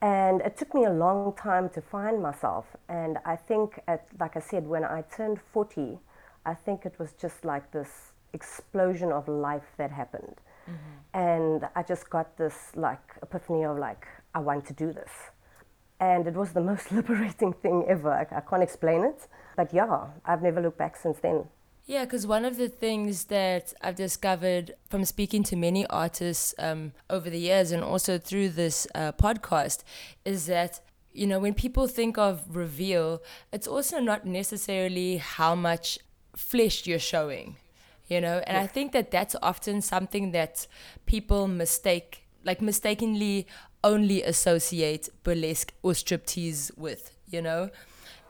And 0.00 0.40
it 0.40 0.56
took 0.56 0.74
me 0.74 0.84
a 0.84 0.90
long 0.90 1.34
time 1.34 1.68
to 1.70 1.80
find 1.80 2.20
myself, 2.20 2.66
and 2.88 3.18
I 3.24 3.36
think, 3.36 3.80
at, 3.86 4.08
like 4.18 4.36
I 4.36 4.40
said, 4.40 4.66
when 4.66 4.84
I 4.84 5.02
turned 5.02 5.38
40, 5.52 6.00
I 6.44 6.54
think 6.54 6.84
it 6.84 6.98
was 6.98 7.12
just 7.12 7.44
like 7.44 7.70
this 7.70 8.12
explosion 8.32 9.12
of 9.12 9.28
life 9.28 9.68
that 9.76 9.92
happened, 9.92 10.40
mm-hmm. 10.68 11.16
and 11.16 11.68
I 11.76 11.84
just 11.84 12.10
got 12.10 12.36
this 12.36 12.72
like 12.74 13.04
epiphany 13.22 13.64
of 13.64 13.78
like 13.78 14.08
I 14.34 14.40
want 14.40 14.66
to 14.66 14.72
do 14.72 14.92
this 14.92 15.30
and 16.02 16.26
it 16.26 16.34
was 16.34 16.52
the 16.52 16.60
most 16.60 16.90
liberating 16.98 17.52
thing 17.52 17.86
ever. 17.88 18.12
I, 18.12 18.26
I 18.36 18.40
can't 18.40 18.62
explain 18.62 19.04
it, 19.04 19.28
but 19.56 19.72
yeah, 19.72 20.06
I've 20.26 20.42
never 20.42 20.60
looked 20.60 20.78
back 20.78 20.96
since 20.96 21.18
then. 21.20 21.44
Yeah, 21.86 22.04
because 22.04 22.26
one 22.26 22.44
of 22.44 22.56
the 22.56 22.68
things 22.68 23.24
that 23.24 23.72
I've 23.80 23.96
discovered 23.96 24.74
from 24.88 25.04
speaking 25.04 25.42
to 25.44 25.56
many 25.56 25.86
artists 25.86 26.54
um, 26.58 26.92
over 27.08 27.30
the 27.30 27.38
years 27.38 27.72
and 27.72 27.82
also 27.82 28.18
through 28.18 28.50
this 28.50 28.86
uh, 28.94 29.12
podcast 29.12 29.82
is 30.24 30.46
that, 30.46 30.80
you 31.12 31.26
know, 31.26 31.38
when 31.38 31.54
people 31.54 31.86
think 31.88 32.18
of 32.18 32.44
reveal, 32.54 33.22
it's 33.52 33.66
also 33.66 34.00
not 34.00 34.26
necessarily 34.26 35.16
how 35.16 35.54
much 35.54 35.98
flesh 36.36 36.86
you're 36.86 37.00
showing, 37.00 37.56
you 38.06 38.20
know, 38.20 38.42
and 38.46 38.56
yes. 38.56 38.64
I 38.64 38.66
think 38.68 38.92
that 38.92 39.10
that's 39.10 39.36
often 39.42 39.80
something 39.82 40.32
that 40.32 40.66
people 41.06 41.46
mistake 41.48 42.22
like 42.44 42.60
mistakenly 42.60 43.46
only 43.84 44.22
associate 44.22 45.08
burlesque 45.22 45.72
or 45.82 45.92
striptease 45.92 46.76
with, 46.78 47.10
you 47.28 47.42
know? 47.42 47.70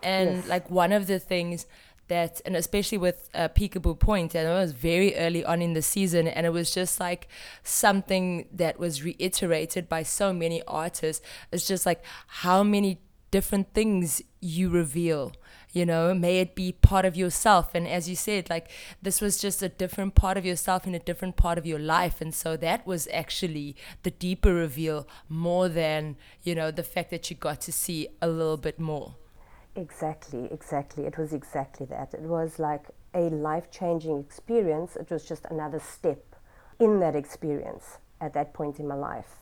And 0.03 0.37
Yes. 0.39 0.49
like 0.49 0.71
one 0.71 0.93
of 0.93 1.07
the 1.07 1.19
things 1.19 1.67
that, 2.09 2.41
and 2.45 2.57
especially 2.57 2.99
with 2.99 3.29
uh, 3.35 3.49
Peekaboo 3.49 3.99
Point, 3.99 4.35
and 4.35 4.49
it 4.49 4.53
was 4.53 4.73
very 4.73 5.15
early 5.17 5.45
on 5.45 5.63
in 5.63 5.73
the 5.75 5.83
season, 5.83 6.27
and 6.27 6.45
it 6.47 6.51
was 6.51 6.71
just 6.73 6.99
like 7.01 7.29
something 7.63 8.47
that 8.53 8.79
was 8.79 9.03
reiterated 9.05 9.89
by 9.89 10.03
so 10.03 10.33
many 10.33 10.63
artists. 10.67 11.25
It's 11.53 11.67
just 11.67 11.87
like 11.87 12.05
how 12.27 12.63
many 12.63 13.01
different 13.31 13.73
things 13.73 14.21
you 14.41 14.69
reveal 14.69 15.33
you 15.73 15.85
know 15.87 16.15
may 16.15 16.39
it 16.39 16.55
be 16.55 16.73
part 16.73 17.05
of 17.05 17.17
yourself 17.17 17.75
and 17.75 17.89
as 17.89 18.09
you 18.09 18.17
said 18.17 18.49
like 18.51 18.71
this 19.01 19.21
was 19.21 19.39
just 19.39 19.63
a 19.63 19.69
different 19.69 20.15
part 20.15 20.37
of 20.37 20.45
yourself 20.45 20.87
in 20.87 20.95
a 20.95 20.99
different 20.99 21.37
part 21.37 21.59
of 21.59 21.67
your 21.67 21.79
life 21.79 22.21
and 22.21 22.35
so 22.35 22.57
that 22.57 22.87
was 22.87 23.09
actually 23.13 23.75
the 24.03 24.11
deeper 24.11 24.55
reveal 24.55 25.09
more 25.29 25.69
than 25.69 26.17
you 26.43 26.55
know 26.55 26.71
the 26.71 26.83
fact 26.83 27.11
that 27.11 27.31
you 27.31 27.37
got 27.37 27.61
to 27.61 27.73
see 27.73 28.09
a 28.21 28.29
little 28.29 28.57
bit 28.57 28.79
more 28.79 29.17
Exactly, 29.75 30.49
exactly. 30.53 31.07
It 31.07 31.17
was 31.17 31.33
exactly 31.33 31.87
that. 31.87 32.13
It 32.13 32.21
was 32.21 32.59
like 32.59 32.91
a 33.15 33.31
life 33.31 33.71
changing 33.71 34.19
experience. 34.19 34.97
It 34.97 35.11
was 35.11 35.25
just 35.25 35.47
another 35.47 35.81
step 35.81 36.37
in 36.79 37.01
that 37.01 37.17
experience 37.17 37.99
at 38.21 38.35
that 38.35 38.53
point 38.53 38.79
in 38.79 38.87
my 38.87 38.95
life. 38.95 39.41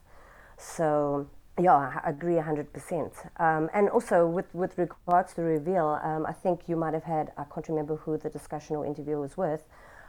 So, 0.57 1.29
yeah, 1.61 2.01
I 2.05 2.11
agree 2.11 2.35
100%. 2.35 3.13
Um, 3.39 3.69
and 3.73 3.89
also, 3.91 4.27
with, 4.27 4.47
with 4.55 4.77
regards 4.79 5.31
to 5.35 5.43
the 5.43 5.47
reveal, 5.47 6.01
um, 6.03 6.27
I 6.27 6.33
think 6.33 6.69
you 6.69 6.77
might 6.77 6.95
have 6.95 7.05
had, 7.05 7.33
I 7.37 7.45
can't 7.53 7.69
remember 7.69 7.97
who 7.97 8.17
the 8.19 8.31
discussion 8.31 8.77
or 8.77 8.87
interview 8.87 9.19
was 9.19 9.37
with. 9.37 9.63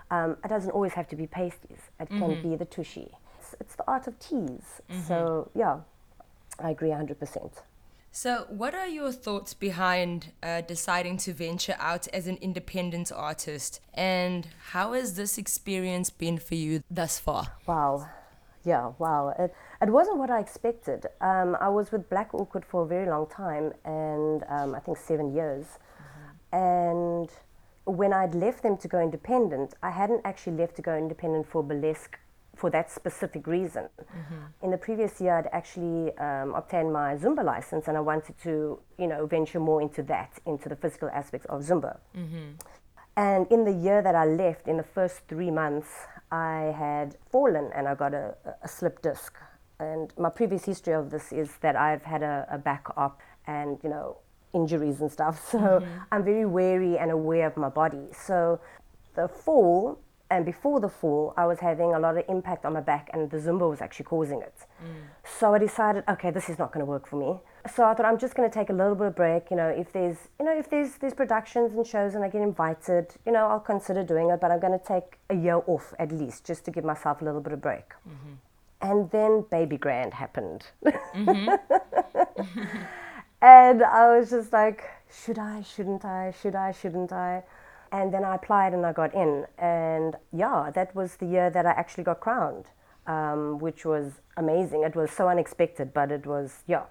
Um, 0.10 0.38
it 0.44 0.50
doesn't 0.50 0.72
always 0.72 0.94
have 0.94 1.08
to 1.10 1.16
be 1.16 1.28
pasties, 1.28 1.80
it 2.00 2.10
can 2.10 2.42
be 2.42 2.56
the 2.56 2.66
tushy. 2.66 3.10
It's, 3.40 3.56
it's 3.62 3.76
the 3.76 3.84
art 3.88 4.08
of 4.08 4.20
tease. 4.20 4.82
So, 5.08 5.50
yeah, 5.56 5.80
I 6.60 6.72
agree 6.72 6.90
100%. 6.90 7.52
so 8.14 8.46
what 8.50 8.76
are 8.76 8.88
your 8.88 9.12
thoughts 9.12 9.54
behind 9.54 10.34
uh, 10.44 10.60
deciding 10.62 11.16
to 11.18 11.32
venture 11.34 11.78
out 11.80 12.10
as 12.10 12.28
an 12.28 12.38
independent 12.42 13.10
artist 13.16 13.80
and 13.94 14.48
how 14.74 14.92
has 14.92 15.14
this 15.16 15.38
experience 15.38 16.10
been 16.10 16.38
for 16.38 16.56
you 16.56 16.84
thus 16.92 17.18
far 17.20 17.54
Wow. 17.66 18.10
Yeah, 18.64 18.92
wow. 19.00 19.34
It, 19.38 19.54
it 19.82 19.90
wasn't 19.90 20.18
what 20.18 20.30
I 20.30 20.40
expected. 20.40 21.08
Um, 21.20 21.58
I 21.60 21.70
was 21.70 21.92
with 21.92 22.10
Black 22.10 22.34
Orchid 22.34 22.64
for 22.66 22.84
a 22.84 22.88
very 22.88 23.08
long 23.08 23.28
time, 23.28 23.74
and 23.86 24.44
um, 24.50 24.76
I 24.76 24.80
think 24.80 24.98
seven 24.98 25.34
years. 25.34 25.80
And 26.52 27.30
when 27.86 28.14
I'd 28.14 28.36
left 28.36 28.62
them 28.62 28.78
to 28.78 28.88
go 28.88 29.00
independent, 29.02 29.74
I 29.82 29.90
hadn't 29.90 30.22
actually 30.26 30.58
left 30.58 30.76
to 30.76 30.82
go 30.82 30.96
independent 30.96 31.48
for 31.48 31.64
burlesque 31.64 32.20
for 32.56 32.70
that 32.70 32.92
specific 32.92 33.48
reason. 33.48 33.90
In 34.62 34.70
the 34.70 34.78
previous 34.78 35.20
year, 35.20 35.38
I'd 35.38 35.50
actually 35.52 36.16
um, 36.18 36.54
obtained 36.54 36.94
my 36.94 37.16
Zumba 37.16 37.44
license, 37.44 37.88
and 37.88 37.98
I 37.98 38.02
wanted 38.02 38.38
to, 38.44 38.80
you 39.00 39.08
know, 39.08 39.26
venture 39.26 39.60
more 39.60 39.82
into 39.82 40.04
that, 40.04 40.38
into 40.46 40.70
the 40.70 40.76
physical 40.76 41.10
aspects 41.10 41.48
of 41.48 41.62
Zumba. 41.62 41.98
And 43.18 43.48
in 43.52 43.66
the 43.66 43.74
year 43.74 44.02
that 44.04 44.14
I 44.16 44.26
left, 44.26 44.68
in 44.68 44.78
the 44.78 44.84
first 44.84 45.22
three 45.28 45.50
months, 45.50 45.90
I 46.32 46.74
had 46.78 47.18
fallen 47.30 47.70
and 47.76 47.88
I 47.88 47.96
got 47.96 48.14
a, 48.14 48.36
a 48.64 48.68
slip 48.68 49.02
disc. 49.02 49.36
And 49.80 50.14
my 50.18 50.30
previous 50.30 50.66
history 50.66 50.94
of 50.94 51.10
this 51.10 51.32
is 51.32 51.50
that 51.62 51.76
I've 51.76 52.04
had 52.04 52.24
a, 52.24 52.48
a 52.52 52.58
back 52.58 52.88
op 52.96 53.20
and, 53.48 53.80
you 53.84 53.90
know, 53.90 54.18
injuries 54.54 55.02
and 55.02 55.12
stuff. 55.12 55.48
So 55.52 55.58
mm-hmm. 55.58 56.00
I'm 56.12 56.24
very 56.24 56.46
wary 56.46 56.98
and 56.98 57.12
aware 57.12 57.48
of 57.48 57.58
my 57.58 57.70
body. 57.70 58.08
So 58.14 58.60
the 59.16 59.28
fall, 59.28 60.00
and 60.30 60.46
before 60.46 60.80
the 60.80 60.90
fall, 60.90 61.34
I 61.36 61.46
was 61.46 61.60
having 61.60 61.94
a 61.94 62.00
lot 62.00 62.18
of 62.18 62.24
impact 62.30 62.66
on 62.66 62.74
my 62.74 62.82
back, 62.82 63.10
and 63.12 63.30
the 63.30 63.38
Zumba 63.38 63.70
was 63.70 63.82
actually 63.82 64.06
causing 64.06 64.42
it. 64.42 64.56
Mm. 64.82 64.88
So 65.40 65.54
I 65.54 65.60
decided, 65.60 66.06
okay, 66.08 66.32
this 66.32 66.50
is 66.50 66.58
not 66.58 66.72
going 66.72 66.86
to 66.86 66.90
work 66.90 67.08
for 67.08 67.18
me. 67.18 67.40
So 67.70 67.86
I 67.86 67.94
thought 67.94 68.06
I'm 68.06 68.18
just 68.18 68.34
going 68.36 68.50
to 68.50 68.54
take 68.54 68.70
a 68.70 68.74
little 68.74 68.96
bit 68.96 69.08
of 69.08 69.16
break. 69.16 69.52
You 69.52 69.58
know, 69.58 69.68
if 69.68 69.94
there's, 69.94 70.18
you 70.40 70.46
know, 70.46 70.58
if 70.58 70.70
there's 70.70 70.96
there's 70.98 71.14
productions 71.14 71.74
and 71.74 71.86
shows 71.86 72.16
and 72.16 72.24
I 72.24 72.30
get 72.30 72.42
invited, 72.42 73.14
you 73.26 73.32
know, 73.32 73.48
I'll 73.48 73.60
consider 73.60 74.04
doing 74.04 74.30
it. 74.32 74.40
But 74.42 74.52
I'm 74.52 74.60
going 74.60 74.78
to 74.78 74.84
take 74.86 75.20
a 75.30 75.36
year 75.36 75.62
off 75.68 75.94
at 76.00 76.12
least, 76.12 76.44
just 76.46 76.66
to 76.66 76.72
give 76.72 76.84
myself 76.84 77.22
a 77.22 77.26
little 77.26 77.42
bit 77.42 77.54
of 77.54 77.62
break. 77.62 77.94
And 78.82 79.12
then 79.12 79.46
Baby 79.52 79.78
Grand 79.78 80.14
happened. 80.16 80.66
and 83.42 83.84
I 83.84 84.18
was 84.18 84.32
just 84.32 84.52
like, 84.52 84.84
should 85.24 85.38
I, 85.38 85.62
shouldn't 85.62 86.04
I, 86.04 86.34
should 86.42 86.56
I, 86.56 86.72
shouldn't 86.72 87.12
I? 87.12 87.44
And 87.92 88.14
then 88.14 88.24
I 88.24 88.36
applied 88.36 88.74
and 88.74 88.86
I 88.86 88.94
got 88.94 89.14
in. 89.14 89.46
And 89.60 90.16
yeah, 90.34 90.72
that 90.74 90.96
was 90.96 91.18
the 91.18 91.28
year 91.28 91.50
that 91.52 91.66
I 91.66 91.72
actually 91.72 92.06
got 92.06 92.22
crowned, 92.22 92.66
um, 93.06 93.60
which 93.60 93.86
was 93.86 94.22
amazing. 94.38 94.84
It 94.84 94.96
was 94.96 95.12
so 95.12 95.30
unexpected, 95.30 95.94
but 95.94 96.12
it 96.12 96.26
was, 96.26 96.64
yeah. 96.68 96.86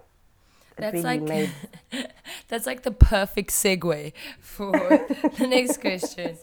That's 0.81 0.95
really 0.95 1.05
like 1.05 1.23
made 1.23 1.51
that's 2.49 2.67
like 2.67 2.83
the 2.83 2.91
perfect 2.91 3.51
segue 3.51 4.13
for 4.41 4.73
the 5.39 5.47
next 5.47 5.81
question. 5.81 6.37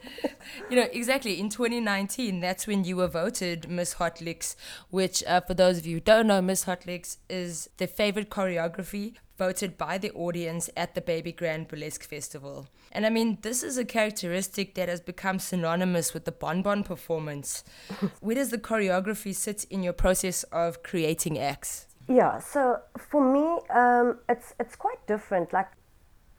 You 0.70 0.78
know, 0.78 0.88
exactly 0.92 1.40
in 1.40 1.50
2019, 1.50 2.40
that's 2.40 2.68
when 2.68 2.84
you 2.84 2.98
were 2.98 3.08
voted 3.08 3.70
Miss 3.70 3.94
Hot 3.94 4.22
Licks, 4.22 4.56
which, 4.90 5.24
uh, 5.26 5.42
for 5.42 5.54
those 5.54 5.78
of 5.78 5.86
you 5.86 5.98
who 5.98 6.02
don't 6.02 6.28
know, 6.28 6.42
Miss 6.42 6.64
Hot 6.64 6.86
Licks 6.86 7.18
is 7.30 7.70
the 7.78 7.88
favorite 7.88 8.30
choreography 8.30 9.16
voted 9.38 9.78
by 9.78 9.98
the 9.98 10.12
audience 10.12 10.70
at 10.76 10.96
the 10.96 11.02
Baby 11.02 11.32
Grand 11.32 11.68
Burlesque 11.68 12.04
Festival. 12.04 12.68
And 12.92 13.06
I 13.06 13.10
mean, 13.10 13.38
this 13.42 13.64
is 13.64 13.78
a 13.78 13.86
characteristic 13.86 14.76
that 14.76 14.90
has 14.90 15.02
become 15.02 15.40
synonymous 15.40 16.14
with 16.14 16.26
the 16.26 16.32
Bon 16.32 16.62
Bon 16.62 16.84
performance. 16.84 17.64
Where 18.20 18.36
does 18.36 18.50
the 18.50 18.58
choreography 18.58 19.36
sit 19.36 19.66
in 19.66 19.84
your 19.84 19.94
process 19.94 20.44
of 20.44 20.84
creating 20.84 21.38
acts? 21.38 21.87
Yeah, 22.08 22.40
so 22.40 22.80
for 22.98 23.22
me, 23.22 23.60
um, 23.70 24.20
it's 24.30 24.54
it's 24.60 24.76
quite 24.76 25.06
different. 25.08 25.52
Like, 25.52 25.68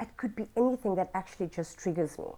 it 0.01 0.17
could 0.17 0.35
be 0.35 0.49
anything 0.57 0.95
that 0.97 1.11
actually 1.15 1.49
just 1.49 1.79
triggers 1.79 2.19
me. 2.19 2.31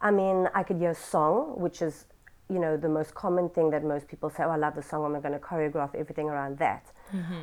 I 0.00 0.10
mean, 0.10 0.48
I 0.54 0.64
could 0.64 0.78
hear 0.78 0.90
a 0.90 0.94
song, 0.94 1.60
which 1.60 1.80
is, 1.80 2.06
you 2.48 2.58
know, 2.58 2.76
the 2.76 2.88
most 2.88 3.14
common 3.14 3.48
thing 3.50 3.70
that 3.70 3.84
most 3.84 4.08
people 4.08 4.30
say. 4.30 4.42
Oh, 4.42 4.50
I 4.50 4.56
love 4.56 4.74
the 4.74 4.82
song. 4.82 5.04
I'm 5.04 5.20
going 5.20 5.32
to 5.32 5.38
choreograph 5.38 5.94
everything 5.94 6.28
around 6.28 6.58
that. 6.58 6.90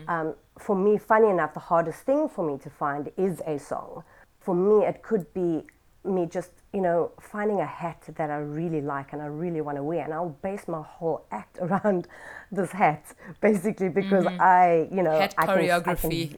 Um, 0.10 0.36
for 0.58 0.76
me, 0.76 0.98
funny 0.98 1.30
enough, 1.30 1.54
the 1.54 1.62
hardest 1.62 2.02
thing 2.02 2.28
for 2.28 2.46
me 2.46 2.58
to 2.60 2.70
find 2.70 3.10
is 3.16 3.42
a 3.46 3.58
song. 3.60 4.04
For 4.42 4.54
me, 4.54 4.86
it 4.86 5.04
could 5.04 5.34
be 5.34 5.66
me 6.04 6.26
just, 6.26 6.52
you 6.74 6.82
know, 6.82 7.12
finding 7.20 7.60
a 7.60 7.66
hat 7.66 8.04
that 8.16 8.30
I 8.30 8.38
really 8.38 8.82
like 8.82 9.14
and 9.14 9.22
I 9.22 9.26
really 9.26 9.62
want 9.62 9.78
to 9.78 9.84
wear, 9.84 10.04
and 10.04 10.14
I'll 10.14 10.38
base 10.42 10.68
my 10.68 10.82
whole 10.82 11.26
act 11.32 11.58
around 11.62 12.08
this 12.52 12.72
hat, 12.72 13.04
basically, 13.42 13.90
because 13.90 14.26
I, 14.26 14.88
you 14.92 15.04
know, 15.04 15.12
Hat 15.20 15.36
I 15.38 15.46
can- 15.46 15.58
I 15.58 15.80
can- 15.82 15.98
choreography. 15.98 16.38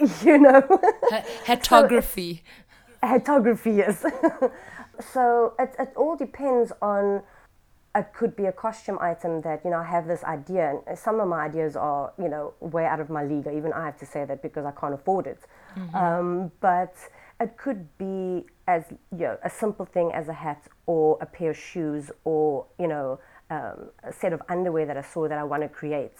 you 0.24 0.38
know, 0.38 0.62
Ha- 1.10 1.24
Hatography. 1.46 2.40
photography 3.00 3.70
yes. 3.72 4.04
so 5.12 5.54
it, 5.58 5.74
it 5.78 5.92
all 5.96 6.16
depends 6.16 6.72
on 6.82 7.22
it 7.94 8.06
could 8.12 8.34
be 8.36 8.46
a 8.46 8.52
costume 8.52 8.98
item 9.00 9.40
that 9.42 9.64
you 9.64 9.70
know 9.70 9.78
I 9.78 9.84
have 9.84 10.06
this 10.08 10.24
idea 10.24 10.80
and 10.86 10.98
some 10.98 11.20
of 11.20 11.28
my 11.28 11.44
ideas 11.46 11.76
are 11.76 12.12
you 12.18 12.28
know 12.28 12.54
way 12.60 12.86
out 12.86 12.98
of 13.00 13.08
my 13.08 13.24
league 13.24 13.46
even 13.46 13.72
I 13.72 13.84
have 13.86 13.96
to 13.98 14.06
say 14.06 14.24
that 14.24 14.42
because 14.42 14.64
I 14.64 14.72
can't 14.72 14.94
afford 14.94 15.26
it 15.28 15.38
um, 15.94 16.50
but 16.60 16.94
it 17.40 17.56
could 17.56 17.86
be 17.98 18.46
as 18.68 18.84
you 19.10 19.24
know 19.26 19.38
a 19.42 19.50
simple 19.50 19.86
thing 19.86 20.12
as 20.14 20.28
a 20.28 20.32
hat 20.44 20.62
or 20.86 21.18
a 21.20 21.26
pair 21.26 21.50
of 21.50 21.56
shoes 21.56 22.12
or 22.24 22.66
you 22.78 22.86
know 22.86 23.18
um, 23.50 23.90
a 24.04 24.12
set 24.12 24.32
of 24.32 24.42
underwear 24.48 24.86
that 24.86 24.96
I 24.96 25.02
saw 25.02 25.26
that 25.26 25.38
I 25.38 25.44
want 25.44 25.62
to 25.62 25.68
create. 25.68 26.18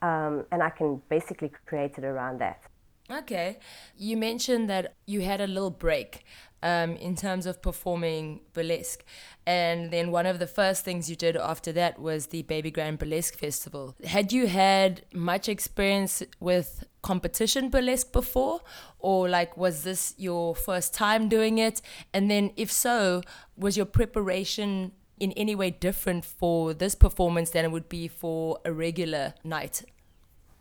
Um, 0.00 0.46
and 0.52 0.62
I 0.62 0.70
can 0.70 1.02
basically 1.08 1.50
create 1.66 1.98
it 1.98 2.04
around 2.04 2.40
that. 2.40 2.62
Okay. 3.10 3.58
You 3.96 4.16
mentioned 4.16 4.70
that 4.70 4.94
you 5.06 5.22
had 5.22 5.40
a 5.40 5.46
little 5.46 5.70
break 5.70 6.24
um, 6.62 6.96
in 6.96 7.16
terms 7.16 7.46
of 7.46 7.62
performing 7.62 8.40
burlesque. 8.52 9.04
And 9.46 9.90
then 9.90 10.10
one 10.10 10.26
of 10.26 10.38
the 10.38 10.46
first 10.46 10.84
things 10.84 11.08
you 11.08 11.16
did 11.16 11.36
after 11.36 11.72
that 11.72 11.98
was 11.98 12.26
the 12.26 12.42
Baby 12.42 12.70
Grand 12.70 12.98
Burlesque 12.98 13.34
Festival. 13.34 13.94
Had 14.04 14.32
you 14.32 14.46
had 14.46 15.02
much 15.12 15.48
experience 15.48 16.22
with 16.40 16.84
competition 17.02 17.70
burlesque 17.70 18.12
before? 18.12 18.60
Or 18.98 19.28
like 19.28 19.56
was 19.56 19.84
this 19.84 20.14
your 20.18 20.54
first 20.54 20.92
time 20.92 21.28
doing 21.28 21.58
it? 21.58 21.80
And 22.12 22.30
then 22.30 22.50
if 22.56 22.70
so, 22.70 23.22
was 23.56 23.76
your 23.76 23.86
preparation 23.86 24.92
in 25.18 25.32
any 25.32 25.54
way 25.54 25.70
different 25.70 26.24
for 26.24 26.74
this 26.74 26.94
performance 26.94 27.50
than 27.50 27.64
it 27.64 27.70
would 27.70 27.88
be 27.88 28.08
for 28.08 28.58
a 28.64 28.72
regular 28.72 29.34
night? 29.44 29.82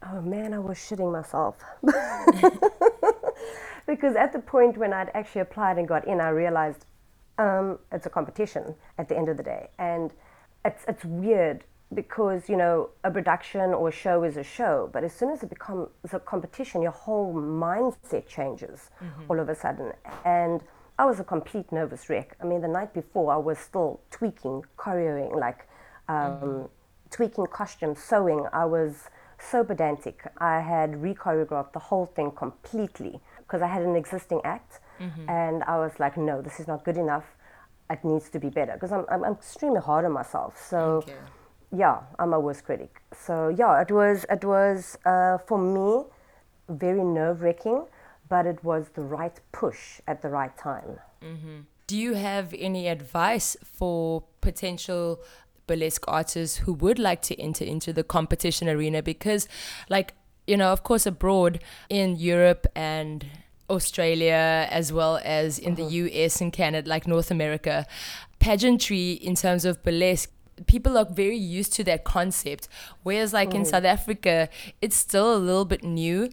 Oh 0.04 0.22
man, 0.22 0.54
I 0.54 0.60
was 0.60 0.78
shitting 0.78 1.12
myself. 1.12 1.58
because 3.88 4.16
at 4.16 4.34
the 4.34 4.40
point 4.40 4.78
when 4.78 4.94
I'd 4.94 5.10
actually 5.14 5.42
applied 5.42 5.78
and 5.78 5.88
got 5.88 6.08
in, 6.08 6.22
I 6.22 6.30
realized 6.30 6.86
um, 7.38 7.80
it's 7.92 8.06
a 8.06 8.10
competition 8.10 8.76
at 8.98 9.10
the 9.10 9.18
end 9.18 9.30
of 9.30 9.38
the 9.38 9.44
day. 9.44 9.70
And 9.80 10.12
it's, 10.66 10.84
it's 10.88 11.06
weird 11.06 11.64
because, 11.94 12.50
you 12.50 12.58
know, 12.58 12.90
a 13.06 13.10
production 13.10 13.74
or 13.74 13.88
a 13.88 13.92
show 13.92 14.24
is 14.24 14.36
a 14.36 14.44
show, 14.44 14.90
but 14.92 15.04
as 15.06 15.14
soon 15.14 15.30
as 15.32 15.42
it 15.42 15.50
becomes 15.50 15.88
a 16.12 16.20
competition, 16.20 16.82
your 16.82 16.92
whole 16.92 17.34
mindset 17.34 18.28
changes 18.28 18.90
all 19.30 19.40
of 19.40 19.48
a 19.48 19.56
sudden. 19.56 19.94
And 20.26 20.62
I 21.00 21.06
was 21.06 21.20
a 21.20 21.24
complete 21.24 21.72
nervous 21.72 22.10
wreck. 22.10 22.36
I 22.42 22.46
mean, 22.46 22.60
the 22.62 22.68
night 22.68 22.94
before, 22.94 23.32
I 23.32 23.38
was 23.38 23.58
still 23.58 24.02
tweaking, 24.12 24.64
choreoing, 24.78 25.40
like 25.40 25.68
um, 26.10 26.68
tweaking 27.10 27.46
costumes, 27.48 28.00
sewing. 28.00 28.46
I 28.52 28.66
was 28.66 29.10
so 29.40 29.64
pedantic. 29.64 30.24
I 30.40 30.60
had 30.60 31.02
re-choreographed 31.02 31.72
the 31.72 31.80
whole 31.80 32.08
thing 32.08 32.32
completely 32.32 33.22
because 33.48 33.62
I 33.62 33.68
had 33.68 33.82
an 33.82 33.96
existing 33.96 34.42
act, 34.44 34.82
mm-hmm. 35.00 35.30
and 35.30 35.64
I 35.64 35.78
was 35.80 35.94
like, 36.00 36.18
no, 36.18 36.42
this 36.42 36.60
is 36.60 36.68
not 36.68 36.84
good 36.84 36.98
enough. 36.98 37.26
It 37.90 38.04
needs 38.04 38.30
to 38.32 38.40
be 38.40 38.50
better 38.50 38.74
because 38.74 38.92
I'm, 38.92 39.06
I'm, 39.10 39.24
I'm 39.24 39.34
extremely 39.34 39.80
hard 39.80 40.06
on 40.06 40.12
myself. 40.12 40.62
So. 40.70 41.04
Yeah, 41.70 42.00
I'm 42.18 42.32
a 42.32 42.40
worst 42.40 42.64
critic. 42.64 43.02
So 43.12 43.50
yeah, 43.50 43.82
it 43.82 43.92
was 43.92 44.26
it 44.30 44.46
was 44.46 44.98
uh, 45.06 45.38
for 45.38 45.58
me 45.58 46.06
very 46.70 47.04
nerve 47.04 47.42
wracking, 47.42 47.88
but 48.30 48.46
it 48.46 48.64
was 48.64 48.88
the 48.94 49.02
right 49.02 49.38
push 49.52 50.00
at 50.08 50.22
the 50.22 50.30
right 50.30 50.58
time. 50.58 51.00
Mm-hmm. 51.22 51.60
Do 51.88 51.98
you 51.98 52.14
have 52.14 52.54
any 52.58 52.88
advice 52.88 53.58
for 53.64 54.24
potential 54.42 55.20
burlesque 55.68 56.06
artists 56.08 56.58
who 56.58 56.74
would 56.74 57.00
like 57.00 57.22
to 57.24 57.40
enter 57.40 57.66
into 57.66 57.92
the 57.92 58.04
competition 58.04 58.70
arena? 58.70 59.02
Because, 59.02 59.48
like, 59.90 60.14
you 60.48 60.58
know, 60.58 60.72
of 60.72 60.84
course, 60.84 61.06
abroad 61.06 61.60
in 61.90 62.16
Europe 62.16 62.66
and 62.76 63.26
Australia, 63.70 64.68
as 64.72 64.94
well 64.94 65.20
as 65.24 65.60
in 65.60 65.74
uh-huh. 65.74 65.88
the 65.88 65.94
US 65.96 66.42
and 66.42 66.52
Canada, 66.52 66.90
like 66.90 67.06
North 67.06 67.30
America, 67.30 67.86
pageantry 68.40 69.12
in 69.12 69.36
terms 69.36 69.66
of 69.66 69.84
burlesque 69.84 70.32
people 70.66 70.98
are 70.98 71.06
very 71.06 71.38
used 71.38 71.72
to 71.74 71.84
that 71.84 72.04
concept 72.04 72.68
whereas 73.04 73.32
like 73.32 73.52
mm. 73.52 73.56
in 73.56 73.66
south 73.66 73.84
africa 73.84 74.50
it's 74.82 74.96
still 74.96 75.36
a 75.36 75.38
little 75.38 75.66
bit 75.66 75.84
new 75.84 76.30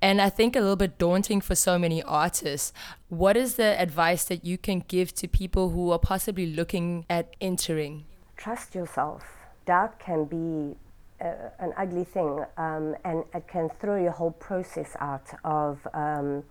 and 0.00 0.20
i 0.20 0.28
think 0.28 0.54
a 0.54 0.60
little 0.60 0.76
bit 0.76 0.96
daunting 0.96 1.40
for 1.40 1.54
so 1.56 1.76
many 1.76 2.02
artists 2.04 2.72
what 3.08 3.36
is 3.36 3.56
the 3.56 3.80
advice 3.80 4.24
that 4.24 4.44
you 4.44 4.56
can 4.56 4.84
give 4.86 5.12
to 5.12 5.26
people 5.26 5.70
who 5.70 5.90
are 5.90 5.98
possibly 5.98 6.46
looking 6.46 7.04
at 7.10 7.34
entering 7.40 8.04
trust 8.36 8.74
yourself 8.74 9.24
doubt 9.66 9.98
can 9.98 10.24
be 10.24 10.76
uh, 11.20 11.50
an 11.60 11.72
ugly 11.76 12.04
thing 12.04 12.44
um, 12.56 12.94
and 13.04 13.24
it 13.34 13.46
can 13.48 13.68
throw 13.80 14.00
your 14.00 14.12
whole 14.12 14.32
process 14.32 14.96
out 15.00 15.28
of 15.44 15.86
um, 15.94 16.42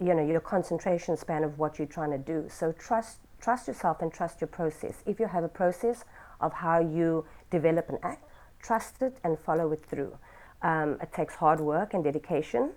you 0.00 0.14
know 0.14 0.24
your 0.24 0.40
concentration 0.40 1.16
span 1.16 1.44
of 1.44 1.58
what 1.58 1.78
you're 1.78 1.86
trying 1.86 2.10
to 2.10 2.18
do 2.18 2.46
so 2.48 2.72
trust 2.72 3.18
trust 3.40 3.68
yourself 3.68 4.02
and 4.02 4.12
trust 4.12 4.40
your 4.40 4.48
process 4.48 5.02
if 5.06 5.20
you 5.20 5.26
have 5.26 5.44
a 5.44 5.48
process 5.48 6.04
of 6.40 6.52
how 6.52 6.80
you 6.80 7.24
develop 7.50 7.88
an 7.88 7.98
act, 8.02 8.24
trust 8.60 9.02
it 9.02 9.18
and 9.24 9.38
follow 9.38 9.72
it 9.72 9.84
through. 9.84 10.16
Um, 10.62 10.98
it 11.00 11.12
takes 11.12 11.34
hard 11.34 11.60
work 11.60 11.94
and 11.94 12.02
dedication. 12.02 12.72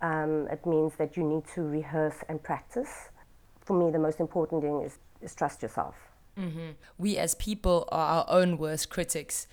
Um, 0.00 0.48
it 0.50 0.64
means 0.64 0.94
that 0.96 1.16
you 1.16 1.24
need 1.24 1.44
to 1.54 1.62
rehearse 1.62 2.16
and 2.28 2.42
practice. 2.42 3.10
For 3.60 3.78
me, 3.78 3.90
the 3.90 3.98
most 3.98 4.20
important 4.20 4.62
thing 4.62 4.82
is, 4.82 4.98
is 5.20 5.34
trust 5.34 5.62
yourself. 5.62 5.94
Mm-hmm. 6.38 6.70
We 6.96 7.18
as 7.18 7.34
people 7.34 7.86
are 7.92 8.24
our 8.24 8.26
own 8.28 8.56
worst 8.56 8.88
critics. 8.88 9.46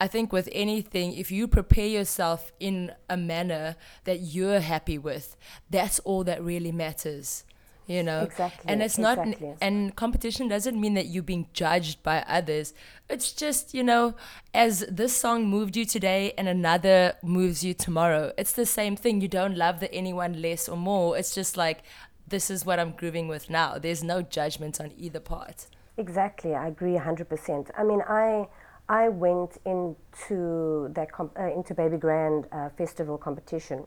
I 0.00 0.06
think 0.06 0.32
with 0.32 0.48
anything, 0.50 1.12
if 1.12 1.30
you 1.30 1.46
prepare 1.46 1.86
yourself 1.86 2.52
in 2.58 2.92
a 3.08 3.16
manner 3.16 3.76
that 4.04 4.20
you're 4.20 4.60
happy 4.60 4.98
with, 4.98 5.36
that's 5.68 5.98
all 6.00 6.24
that 6.24 6.42
really 6.42 6.72
matters 6.72 7.44
you 7.90 8.04
know? 8.04 8.22
Exactly 8.22 8.72
and 8.72 8.82
it's 8.82 8.96
exactly. 8.96 9.36
not 9.40 9.56
and 9.60 9.96
competition 9.96 10.46
doesn't 10.46 10.80
mean 10.80 10.94
that 10.94 11.06
you're 11.06 11.24
being 11.24 11.48
judged 11.52 12.04
by 12.04 12.24
others. 12.28 12.72
It's 13.08 13.32
just 13.32 13.74
you 13.74 13.82
know 13.82 14.14
as 14.54 14.84
this 14.88 15.16
song 15.16 15.46
moved 15.48 15.76
you 15.76 15.84
today 15.84 16.32
and 16.38 16.46
another 16.46 17.14
moves 17.22 17.64
you 17.64 17.74
tomorrow 17.74 18.32
it's 18.38 18.52
the 18.52 18.66
same 18.66 18.94
thing. 18.94 19.20
You 19.20 19.26
don't 19.26 19.56
love 19.56 19.80
the 19.80 19.92
anyone 19.92 20.40
less 20.40 20.68
or 20.68 20.76
more. 20.76 21.18
It's 21.18 21.34
just 21.34 21.56
like 21.56 21.82
this 22.28 22.48
is 22.48 22.64
what 22.64 22.78
i'm 22.78 22.92
grooving 22.92 23.26
with 23.26 23.50
now. 23.50 23.76
There's 23.76 24.04
no 24.04 24.22
judgment 24.22 24.80
on 24.80 24.92
either 24.96 25.20
part. 25.20 25.66
Exactly 25.96 26.54
i 26.54 26.68
agree 26.68 26.94
100% 26.94 27.70
i 27.76 27.82
mean 27.82 28.00
i 28.08 28.46
i 28.90 29.08
went 29.08 29.56
into 29.64 30.90
that 30.94 31.10
comp- 31.10 31.38
uh, 31.38 31.50
into 31.58 31.72
baby 31.74 31.96
grand 31.96 32.46
uh, 32.52 32.68
festival 32.76 33.16
competition 33.16 33.84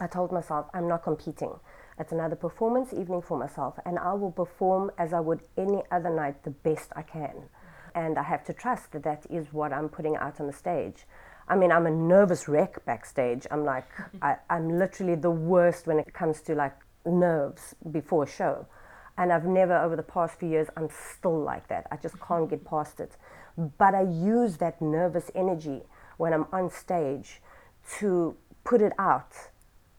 i 0.00 0.06
told 0.06 0.30
myself 0.30 0.66
i'm 0.74 0.86
not 0.86 1.02
competing 1.02 1.54
it's 1.98 2.12
another 2.12 2.36
performance 2.36 2.92
evening 2.92 3.22
for 3.22 3.38
myself, 3.38 3.78
and 3.84 3.98
I 3.98 4.14
will 4.14 4.32
perform 4.32 4.90
as 4.98 5.12
I 5.12 5.20
would 5.20 5.42
any 5.56 5.82
other 5.90 6.10
night 6.10 6.42
the 6.42 6.50
best 6.50 6.92
I 6.96 7.02
can. 7.02 7.44
And 7.94 8.18
I 8.18 8.22
have 8.22 8.44
to 8.46 8.52
trust 8.52 8.92
that 8.92 9.02
that 9.04 9.26
is 9.30 9.52
what 9.52 9.72
I'm 9.72 9.88
putting 9.88 10.16
out 10.16 10.40
on 10.40 10.46
the 10.46 10.52
stage. 10.52 11.06
I 11.48 11.56
mean, 11.56 11.70
I'm 11.70 11.86
a 11.86 11.90
nervous 11.90 12.48
wreck 12.48 12.84
backstage. 12.86 13.46
I'm 13.50 13.64
like, 13.64 13.86
I, 14.22 14.36
I'm 14.48 14.78
literally 14.78 15.16
the 15.16 15.30
worst 15.30 15.86
when 15.86 15.98
it 15.98 16.12
comes 16.14 16.40
to 16.42 16.54
like 16.54 16.74
nerves 17.04 17.74
before 17.90 18.24
a 18.24 18.28
show. 18.28 18.66
And 19.18 19.30
I've 19.30 19.44
never, 19.44 19.76
over 19.76 19.94
the 19.94 20.02
past 20.02 20.40
few 20.40 20.48
years, 20.48 20.68
I'm 20.76 20.88
still 20.90 21.38
like 21.38 21.68
that. 21.68 21.86
I 21.92 21.96
just 21.96 22.18
can't 22.20 22.48
get 22.48 22.64
past 22.64 22.98
it. 22.98 23.12
But 23.56 23.94
I 23.94 24.02
use 24.02 24.56
that 24.58 24.80
nervous 24.80 25.30
energy 25.34 25.82
when 26.16 26.32
I'm 26.32 26.46
on 26.52 26.70
stage 26.70 27.40
to 27.98 28.36
put 28.64 28.80
it 28.80 28.92
out 28.98 29.32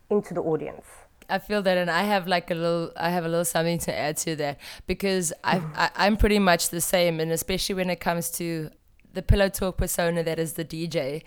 into 0.09 0.33
the 0.33 0.41
audience. 0.41 0.85
I 1.29 1.39
feel 1.39 1.61
that, 1.61 1.77
and 1.77 1.89
I 1.89 2.03
have 2.03 2.27
like 2.27 2.51
a 2.51 2.55
little, 2.55 2.91
I 2.97 3.09
have 3.09 3.25
a 3.25 3.29
little 3.29 3.45
something 3.45 3.79
to 3.79 3.97
add 3.97 4.17
to 4.17 4.35
that 4.37 4.59
because 4.87 5.31
I, 5.43 5.61
I 5.75 5.89
I'm 5.95 6.17
pretty 6.17 6.39
much 6.39 6.69
the 6.69 6.81
same, 6.81 7.19
and 7.19 7.31
especially 7.31 7.75
when 7.75 7.89
it 7.89 7.99
comes 7.99 8.29
to 8.31 8.69
the 9.13 9.21
pillow 9.21 9.49
talk 9.49 9.77
persona 9.77 10.23
that 10.23 10.39
is 10.39 10.53
the 10.53 10.65
DJ. 10.65 11.23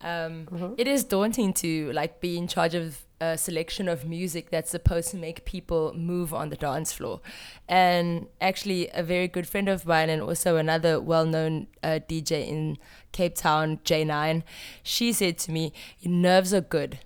Um, 0.00 0.46
mm-hmm. 0.46 0.74
it 0.78 0.88
is 0.88 1.04
daunting 1.04 1.52
to 1.54 1.92
like 1.92 2.20
be 2.20 2.36
in 2.36 2.48
charge 2.48 2.74
of 2.74 3.04
a 3.22 3.38
selection 3.38 3.88
of 3.88 4.04
music 4.04 4.50
that's 4.50 4.70
supposed 4.70 5.10
to 5.10 5.16
make 5.16 5.44
people 5.44 5.92
move 5.94 6.34
on 6.34 6.48
the 6.48 6.56
dance 6.56 6.92
floor. 6.92 7.20
And 7.68 8.26
actually, 8.40 8.88
a 8.92 9.02
very 9.02 9.28
good 9.28 9.46
friend 9.46 9.68
of 9.68 9.86
mine 9.86 10.10
and 10.10 10.20
also 10.20 10.56
another 10.56 11.00
well-known 11.00 11.68
uh, 11.82 12.00
DJ 12.08 12.48
in 12.48 12.78
Cape 13.12 13.34
Town, 13.34 13.78
J9, 13.84 14.42
she 14.82 15.12
said 15.12 15.38
to 15.38 15.52
me, 15.52 15.72
"Your 16.00 16.12
nerves 16.12 16.52
are 16.52 16.66
good." 16.78 16.98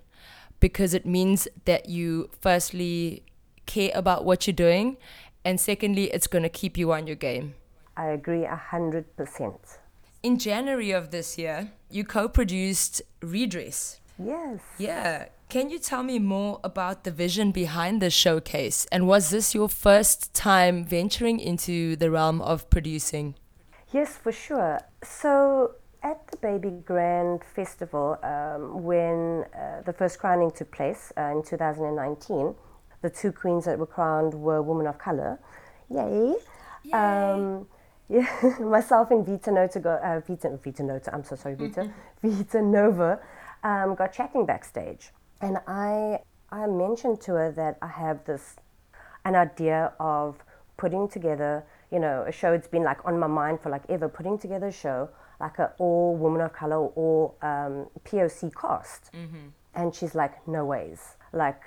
because 0.59 0.93
it 0.93 1.05
means 1.05 1.47
that 1.65 1.87
you 1.89 2.29
firstly 2.41 3.23
care 3.65 3.91
about 3.93 4.25
what 4.25 4.47
you're 4.47 4.53
doing 4.53 4.97
and 5.43 5.59
secondly 5.59 6.05
it's 6.05 6.27
going 6.27 6.43
to 6.43 6.49
keep 6.49 6.77
you 6.77 6.91
on 6.91 7.05
your 7.05 7.15
game 7.15 7.53
i 7.95 8.07
agree 8.07 8.45
100% 8.71 9.55
in 10.23 10.37
january 10.37 10.91
of 10.91 11.11
this 11.11 11.37
year 11.37 11.71
you 11.89 12.03
co-produced 12.03 13.01
redress 13.21 13.99
yes 14.17 14.59
yeah 14.77 15.25
can 15.49 15.69
you 15.69 15.79
tell 15.79 16.03
me 16.03 16.19
more 16.19 16.59
about 16.63 17.03
the 17.03 17.11
vision 17.11 17.51
behind 17.51 18.01
this 18.01 18.13
showcase 18.13 18.85
and 18.91 19.07
was 19.07 19.29
this 19.29 19.55
your 19.55 19.69
first 19.69 20.33
time 20.33 20.83
venturing 20.83 21.39
into 21.39 21.95
the 21.95 22.11
realm 22.11 22.41
of 22.41 22.69
producing 22.69 23.35
yes 23.91 24.17
for 24.17 24.31
sure 24.31 24.79
so 25.03 25.75
at 26.03 26.27
the 26.27 26.37
Baby 26.37 26.71
Grand 26.85 27.43
Festival, 27.43 28.17
um, 28.23 28.83
when 28.83 29.45
uh, 29.53 29.81
the 29.85 29.93
first 29.93 30.19
crowning 30.19 30.51
took 30.51 30.71
place 30.71 31.11
uh, 31.17 31.35
in 31.35 31.43
2019, 31.43 32.55
the 33.01 33.09
two 33.09 33.31
queens 33.31 33.65
that 33.65 33.77
were 33.77 33.85
crowned 33.85 34.33
were 34.33 34.61
women 34.61 34.87
of 34.87 34.97
color. 34.97 35.39
Yay! 35.89 36.35
Yay. 36.83 36.93
Um, 36.93 37.67
yeah, 38.09 38.27
myself 38.59 39.11
and 39.11 39.25
Vita 39.25 39.51
Nova, 39.51 39.79
go, 39.79 39.89
uh, 39.95 40.21
Vita, 40.25 40.57
Vita 40.63 40.83
Nova, 40.83 41.13
I'm 41.13 41.23
so 41.23 41.35
sorry, 41.35 41.55
Vita, 41.55 41.81
mm-hmm. 41.81 42.29
Vita 42.29 42.61
Nova, 42.61 43.19
um, 43.63 43.95
got 43.95 44.13
chatting 44.13 44.45
backstage. 44.45 45.11
And 45.41 45.57
I, 45.67 46.19
I 46.51 46.67
mentioned 46.67 47.21
to 47.21 47.33
her 47.33 47.51
that 47.51 47.77
I 47.81 47.87
have 47.87 48.25
this, 48.25 48.55
an 49.25 49.35
idea 49.35 49.93
of 49.99 50.43
putting 50.77 51.07
together, 51.07 51.65
you 51.91 51.99
know, 51.99 52.23
a 52.27 52.31
show. 52.31 52.53
It's 52.53 52.67
been 52.67 52.83
like 52.83 53.05
on 53.05 53.19
my 53.19 53.27
mind 53.27 53.59
for 53.61 53.69
like 53.69 53.83
ever, 53.89 54.09
putting 54.09 54.37
together 54.37 54.67
a 54.67 54.71
show 54.71 55.09
like 55.39 55.59
a 55.59 55.73
all 55.77 56.15
woman 56.15 56.41
of 56.41 56.53
color 56.53 56.77
or 56.77 57.33
um, 57.41 57.87
POC 58.05 58.53
cast. 58.59 59.11
Mm-hmm. 59.13 59.49
And 59.75 59.93
she's 59.93 60.15
like, 60.15 60.47
no 60.47 60.65
ways. 60.65 61.15
Like 61.33 61.61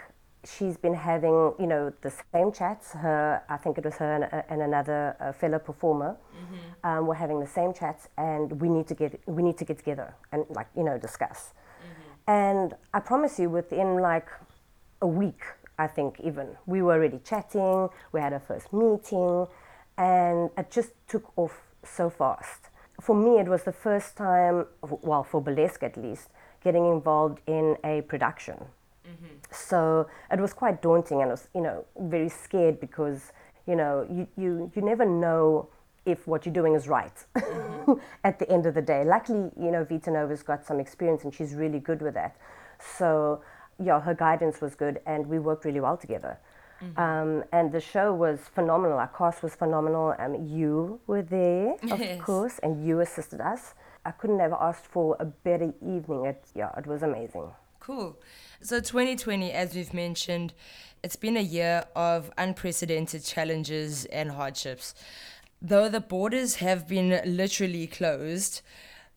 she's 0.44 0.76
been 0.76 0.94
having, 0.94 1.54
you 1.59 1.66
know, 1.66 1.92
the 2.02 2.12
same 2.33 2.50
chats. 2.52 2.92
Her, 2.92 3.42
I 3.48 3.56
think 3.56 3.78
it 3.78 3.85
was 3.85 3.94
her 3.96 4.14
and, 4.14 4.24
uh, 4.24 4.42
and 4.48 4.62
another 4.62 5.16
uh, 5.20 5.33
fellow 5.33 5.59
performer, 5.59 6.16
mm-hmm. 6.35 6.87
um, 6.87 7.06
were 7.06 7.14
having 7.14 7.40
the 7.40 7.46
same 7.46 7.72
chats, 7.72 8.09
and 8.18 8.61
we 8.61 8.68
need 8.68 8.88
to 8.88 8.94
get 8.94 9.20
we 9.26 9.42
need 9.42 9.59
to 9.59 9.64
get 9.64 9.78
together 9.78 10.14
and 10.33 10.44
like 10.50 10.66
you 10.76 10.83
know 10.83 10.98
discuss. 10.98 11.52
And 12.26 12.74
I 12.94 13.00
promise 13.00 13.38
you, 13.38 13.50
within 13.50 13.98
like 13.98 14.28
a 15.02 15.06
week, 15.06 15.42
I 15.78 15.87
think 15.87 16.20
even 16.20 16.56
we 16.66 16.83
were 16.83 16.92
already 16.94 17.20
chatting. 17.24 17.88
We 18.12 18.20
had 18.20 18.33
our 18.33 18.40
first 18.40 18.72
meeting, 18.72 19.46
and 19.96 20.50
it 20.56 20.70
just 20.70 20.90
took 21.09 21.37
off 21.37 21.62
so 21.85 22.11
fast 22.11 22.70
for 23.00 23.14
me, 23.14 23.38
it 23.40 23.48
was 23.48 23.64
the 23.64 23.72
first 23.72 24.16
time, 24.16 24.66
well, 24.83 25.24
for 25.24 25.40
burlesque 25.40 25.83
at 25.83 25.96
least, 25.96 26.28
getting 26.62 26.87
involved 26.87 27.40
in 27.46 27.76
a 27.85 28.02
production. 28.02 28.56
Mm-hmm. 29.06 29.37
So 29.50 30.06
it 30.30 30.40
was 30.40 30.52
quite 30.52 30.83
daunting, 30.83 31.22
and 31.22 31.30
I 31.30 31.33
was, 31.33 31.48
you 31.54 31.62
know, 31.62 31.85
very 31.98 32.28
scared 32.28 32.80
because, 32.80 33.33
you 33.66 33.76
know, 33.76 34.06
you, 34.11 34.28
you, 34.37 34.70
you 34.74 34.83
never 34.83 35.04
know 35.04 35.68
if 36.06 36.26
what 36.26 36.46
you're 36.46 36.54
doing 36.54 36.74
is 36.74 36.88
right 36.88 37.12
mm-hmm. 37.37 37.69
at 38.25 38.38
the 38.38 38.51
end 38.51 38.66
of 38.66 38.75
the 38.75 38.83
day. 38.83 39.05
Luckily, 39.05 39.51
you 39.61 39.71
know, 39.71 39.85
Vita 39.85 40.11
Nova's 40.11 40.43
got 40.43 40.64
some 40.64 40.81
experience 40.81 41.25
and 41.25 41.35
she's 41.35 41.55
really 41.55 41.79
good 41.79 42.03
with 42.03 42.14
that. 42.14 42.37
So, 42.99 43.43
yeah, 43.83 44.01
her 44.01 44.14
guidance 44.14 44.61
was 44.61 44.75
good, 44.75 45.01
and 45.07 45.27
we 45.27 45.38
worked 45.38 45.64
really 45.64 45.81
well 45.81 45.97
together. 45.97 46.38
Mm-hmm. 46.83 47.01
Um, 47.01 47.45
and 47.53 47.73
the 47.73 47.81
show 47.81 48.14
was 48.14 48.40
phenomenal. 48.55 48.99
Our 48.99 49.09
cast 49.09 49.43
was 49.43 49.55
phenomenal. 49.55 50.14
Um, 50.19 50.47
you 50.47 51.01
were 51.07 51.23
there, 51.23 51.75
of 51.90 52.01
yes. 52.01 52.21
course, 52.21 52.59
and 52.62 52.87
you 52.87 53.01
assisted 53.01 53.40
us. 53.40 53.75
I 54.05 54.12
couldn't 54.12 54.40
have 54.40 54.55
asked 54.55 54.87
for 54.87 55.16
a 55.21 55.27
better 55.27 55.75
evening. 55.83 56.25
It, 56.25 56.43
yeah, 56.55 56.71
it 56.79 56.87
was 56.87 57.03
amazing. 57.03 57.51
Cool. 57.81 58.19
So 58.62 58.81
2020, 58.81 59.53
as 59.53 59.75
we've 59.75 59.93
mentioned, 59.93 60.55
it's 61.03 61.16
been 61.16 61.37
a 61.37 61.43
year 61.43 61.85
of 61.97 62.31
unprecedented 62.38 63.25
challenges 63.25 64.05
and 64.07 64.31
hardships. 64.31 64.95
Though 65.62 65.88
the 65.88 66.01
borders 66.01 66.57
have 66.57 66.88
been 66.88 67.20
literally 67.25 67.87
closed, 67.87 68.62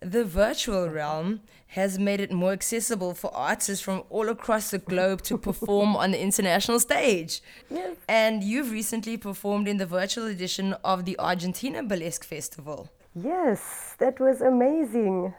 the 0.02 0.26
virtual 0.26 0.90
realm 0.90 1.42
has 1.68 1.98
made 1.98 2.20
it 2.20 2.32
more 2.32 2.52
accessible 2.52 3.14
for 3.14 3.34
artists 3.34 3.84
from 3.84 4.04
all 4.10 4.30
across 4.30 4.70
the 4.70 4.78
globe 4.78 5.22
to 5.24 5.38
perform 5.38 5.96
on 5.96 6.12
the 6.12 6.22
international 6.22 6.80
stage. 6.80 7.42
Yes. 7.70 7.96
And 8.08 8.44
you've 8.44 8.72
recently 8.72 9.18
performed 9.18 9.68
in 9.68 9.78
the 9.78 9.86
virtual 9.86 10.28
edition 10.28 10.74
of 10.84 11.06
the 11.06 11.18
Argentina 11.18 11.82
Burlesque 11.82 12.26
Festival. 12.26 12.90
Yes, 13.16 13.96
that 14.00 14.20
was 14.20 14.42
amazing. 14.42 15.34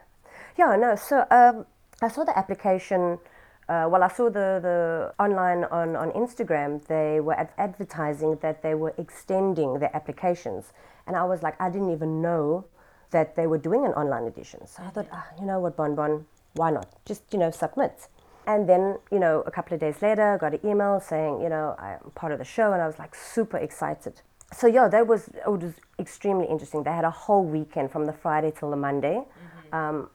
Yeah, 0.57 0.75
no, 0.77 0.97
so 0.97 1.27
um, 1.31 1.67
I 2.01 2.09
saw 2.09 2.25
the 2.25 2.37
application. 2.37 3.19
Uh, 3.68 3.87
well, 3.90 4.03
I 4.03 4.09
saw 4.09 4.24
the, 4.24 4.61
the 4.61 5.14
online 5.18 5.64
on, 5.64 5.96
on 5.96 6.11
Instagram, 6.12 6.85
they 6.87 7.20
were 7.20 7.35
ad- 7.35 7.53
advertising 7.57 8.38
that 8.42 8.62
they 8.62 8.74
were 8.74 8.94
extending 8.98 9.79
their 9.79 9.94
applications. 9.96 10.72
And 11.07 11.16
I 11.16 11.24
was 11.24 11.42
like, 11.42 11.59
I 11.61 11.70
didn't 11.70 11.90
even 11.90 12.20
know 12.20 12.66
that 13.11 13.37
they 13.37 13.46
were 13.46 13.59
doing 13.59 13.85
an 13.85 13.92
online 13.92 14.24
edition. 14.24 14.66
So 14.66 14.83
I 14.83 14.90
thought, 14.90 15.09
ah, 15.12 15.27
you 15.38 15.46
know 15.46 15.61
what, 15.61 15.77
Bon 15.77 15.94
Bon, 15.94 16.27
why 16.55 16.70
not? 16.70 16.87
Just, 17.05 17.22
you 17.33 17.38
know, 17.38 17.50
submit. 17.50 18.09
And 18.46 18.68
then, 18.68 18.98
you 19.11 19.18
know, 19.18 19.42
a 19.46 19.50
couple 19.50 19.74
of 19.74 19.81
days 19.81 20.03
later, 20.03 20.35
I 20.35 20.37
got 20.37 20.53
an 20.53 20.61
email 20.64 21.00
saying, 21.00 21.40
you 21.40 21.48
know, 21.48 21.74
I'm 21.79 22.11
part 22.14 22.33
of 22.33 22.38
the 22.38 22.44
show, 22.44 22.72
and 22.72 22.83
I 22.83 22.87
was 22.87 22.98
like 22.98 23.14
super 23.14 23.57
excited. 23.57 24.20
So 24.53 24.66
yeah, 24.66 24.88
that 24.88 25.07
was 25.07 25.29
it 25.29 25.50
was 25.50 25.72
extremely 25.98 26.46
interesting. 26.46 26.83
They 26.83 26.92
had 26.92 27.05
a 27.05 27.11
whole 27.11 27.44
weekend 27.44 27.90
from 27.90 28.05
the 28.05 28.12
Friday 28.12 28.53
till 28.57 28.70
the 28.70 28.77
Monday, 28.77 29.24
mm-hmm. 29.24 29.74
um, 29.74 30.11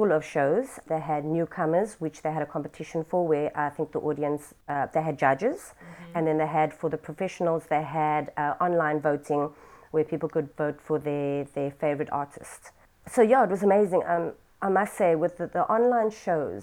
full 0.00 0.12
of 0.12 0.24
shows. 0.24 0.80
They 0.88 0.98
had 0.98 1.26
newcomers, 1.26 1.96
which 1.98 2.22
they 2.22 2.32
had 2.32 2.42
a 2.42 2.46
competition 2.56 3.04
for, 3.04 3.20
where 3.28 3.48
I 3.54 3.68
think 3.68 3.92
the 3.92 3.98
audience 3.98 4.54
uh, 4.66 4.86
they 4.94 5.02
had 5.02 5.18
judges, 5.18 5.58
mm-hmm. 5.58 6.16
and 6.16 6.26
then 6.26 6.38
they 6.38 6.46
had 6.46 6.72
for 6.72 6.88
the 6.88 6.96
professionals 6.96 7.64
they 7.68 7.82
had 7.82 8.32
uh, 8.38 8.54
online 8.66 8.98
voting 9.02 9.50
where 9.90 10.04
people 10.04 10.28
could 10.34 10.48
vote 10.56 10.78
for 10.80 10.98
their, 10.98 11.44
their 11.56 11.70
favorite 11.72 12.08
artist. 12.12 12.70
So 13.14 13.20
yeah, 13.20 13.44
it 13.44 13.50
was 13.50 13.62
amazing. 13.62 14.02
Um, 14.06 14.32
I 14.62 14.70
must 14.70 14.96
say, 14.96 15.16
with 15.16 15.36
the, 15.36 15.48
the 15.48 15.64
online 15.76 16.10
shows, 16.10 16.62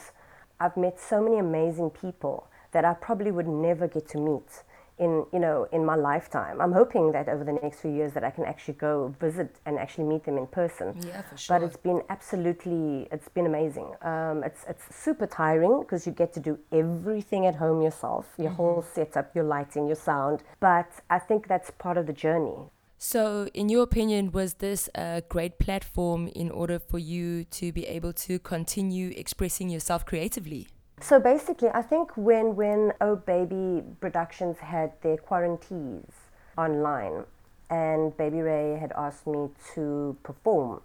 I've 0.60 0.76
met 0.76 1.00
so 1.00 1.22
many 1.22 1.38
amazing 1.38 1.92
people 1.92 2.48
that 2.72 2.84
I 2.86 2.94
probably 2.96 3.30
would 3.30 3.48
never 3.48 3.88
get 3.88 4.08
to 4.14 4.18
meet 4.18 4.64
in 5.00 5.26
you 5.32 5.40
know 5.40 5.68
in 5.72 5.86
my 5.86 5.96
lifetime. 5.96 6.60
I'm 6.62 6.72
hoping 6.72 7.12
that 7.12 7.30
over 7.30 7.44
the 7.44 7.54
next 7.54 7.82
few 7.82 7.92
years 7.92 8.14
that 8.14 8.24
I 8.24 8.32
can 8.32 8.46
actually 8.46 8.76
go 8.76 9.14
visit 9.20 9.56
and 9.66 9.78
actually 9.78 10.06
meet 10.06 10.24
them 10.24 10.38
in 10.38 10.48
person. 10.48 10.96
Yeah, 11.06 11.22
for 11.22 11.38
sure. 11.38 11.60
But 11.60 11.66
it's 11.66 11.78
been 11.78 12.02
absolutely 12.10 13.08
it's 13.12 13.30
been 13.30 13.46
amazing. 13.46 13.94
Um, 14.02 14.44
it's 14.44 14.66
it's 14.68 14.84
super 14.96 15.28
tiring 15.28 15.82
because 15.82 16.06
you 16.06 16.14
get 16.14 16.34
to 16.34 16.40
do 16.40 16.58
everything 16.72 17.46
at 17.46 17.56
home 17.56 17.82
yourself, 17.82 18.34
your 18.38 18.48
mm-hmm. 18.48 18.56
whole 18.56 18.86
setup, 18.94 19.36
your 19.36 19.44
lighting, 19.44 19.88
your 19.88 19.96
sound. 19.96 20.44
But 20.60 20.90
I 21.10 21.20
think 21.20 21.48
that's 21.48 21.72
part 21.72 21.98
of 21.98 22.08
the 22.08 22.14
journey. 22.14 22.58
So, 23.00 23.48
in 23.54 23.70
your 23.70 23.84
opinion, 23.84 24.32
was 24.32 24.56
this 24.56 24.90
a 24.96 25.22
great 25.30 25.60
platform 25.60 26.30
in 26.30 26.50
order 26.50 26.80
for 26.80 26.98
you 26.98 27.44
to 27.44 27.72
be 27.72 27.86
able 27.86 28.12
to 28.14 28.40
continue 28.40 29.14
expressing 29.16 29.70
yourself 29.70 30.04
creatively? 30.04 30.68
So 31.00 31.20
basically, 31.20 31.70
I 31.70 31.84
think 31.84 32.18
when 32.18 32.56
when 32.56 32.92
Oh 33.00 33.16
Baby 33.16 33.84
Productions 34.02 34.58
had 34.58 34.92
their 35.02 35.18
quarantines 35.18 36.12
online, 36.58 37.26
and 37.70 38.18
Baby 38.18 38.42
Ray 38.42 38.78
had 38.80 38.92
asked 38.98 39.28
me 39.28 39.50
to 39.76 40.18
perform, 40.24 40.82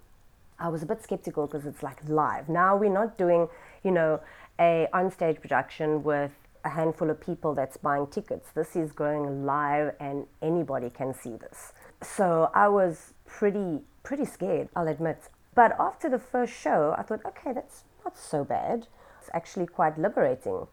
I 0.58 0.68
was 0.68 0.82
a 0.82 0.86
bit 0.86 1.02
skeptical 1.02 1.46
because 1.46 1.64
it's 1.64 1.82
like 1.82 1.98
live. 2.06 2.48
Now 2.48 2.76
we're 2.76 2.92
not 2.92 3.16
doing, 3.16 3.48
you 3.82 3.90
know, 3.90 4.20
a 4.60 4.86
on-stage 4.92 5.40
production 5.40 6.02
with 6.02 6.32
a 6.64 6.68
handful 6.68 7.08
of 7.08 7.18
people 7.20 7.54
that's 7.54 7.78
buying 7.78 8.06
tickets. 8.06 8.50
This 8.54 8.76
is 8.76 8.92
going 8.92 9.46
live, 9.46 9.94
and 9.98 10.26
anybody 10.42 10.90
can 10.90 11.14
see 11.14 11.36
this. 11.36 11.72
So 12.02 12.50
I 12.54 12.68
was 12.68 13.14
pretty 13.24 13.80
pretty 14.02 14.26
scared, 14.26 14.68
I'll 14.76 14.88
admit. 14.88 15.30
But 15.54 15.74
after 15.80 16.10
the 16.10 16.18
first 16.18 16.52
show, 16.52 16.94
I 16.98 17.02
thought, 17.02 17.24
okay, 17.24 17.52
that's 17.54 17.84
not 18.04 18.18
so 18.18 18.44
bad. 18.44 18.88
Actually 19.32 19.66
quite 19.66 19.98
liberating. 19.98 20.66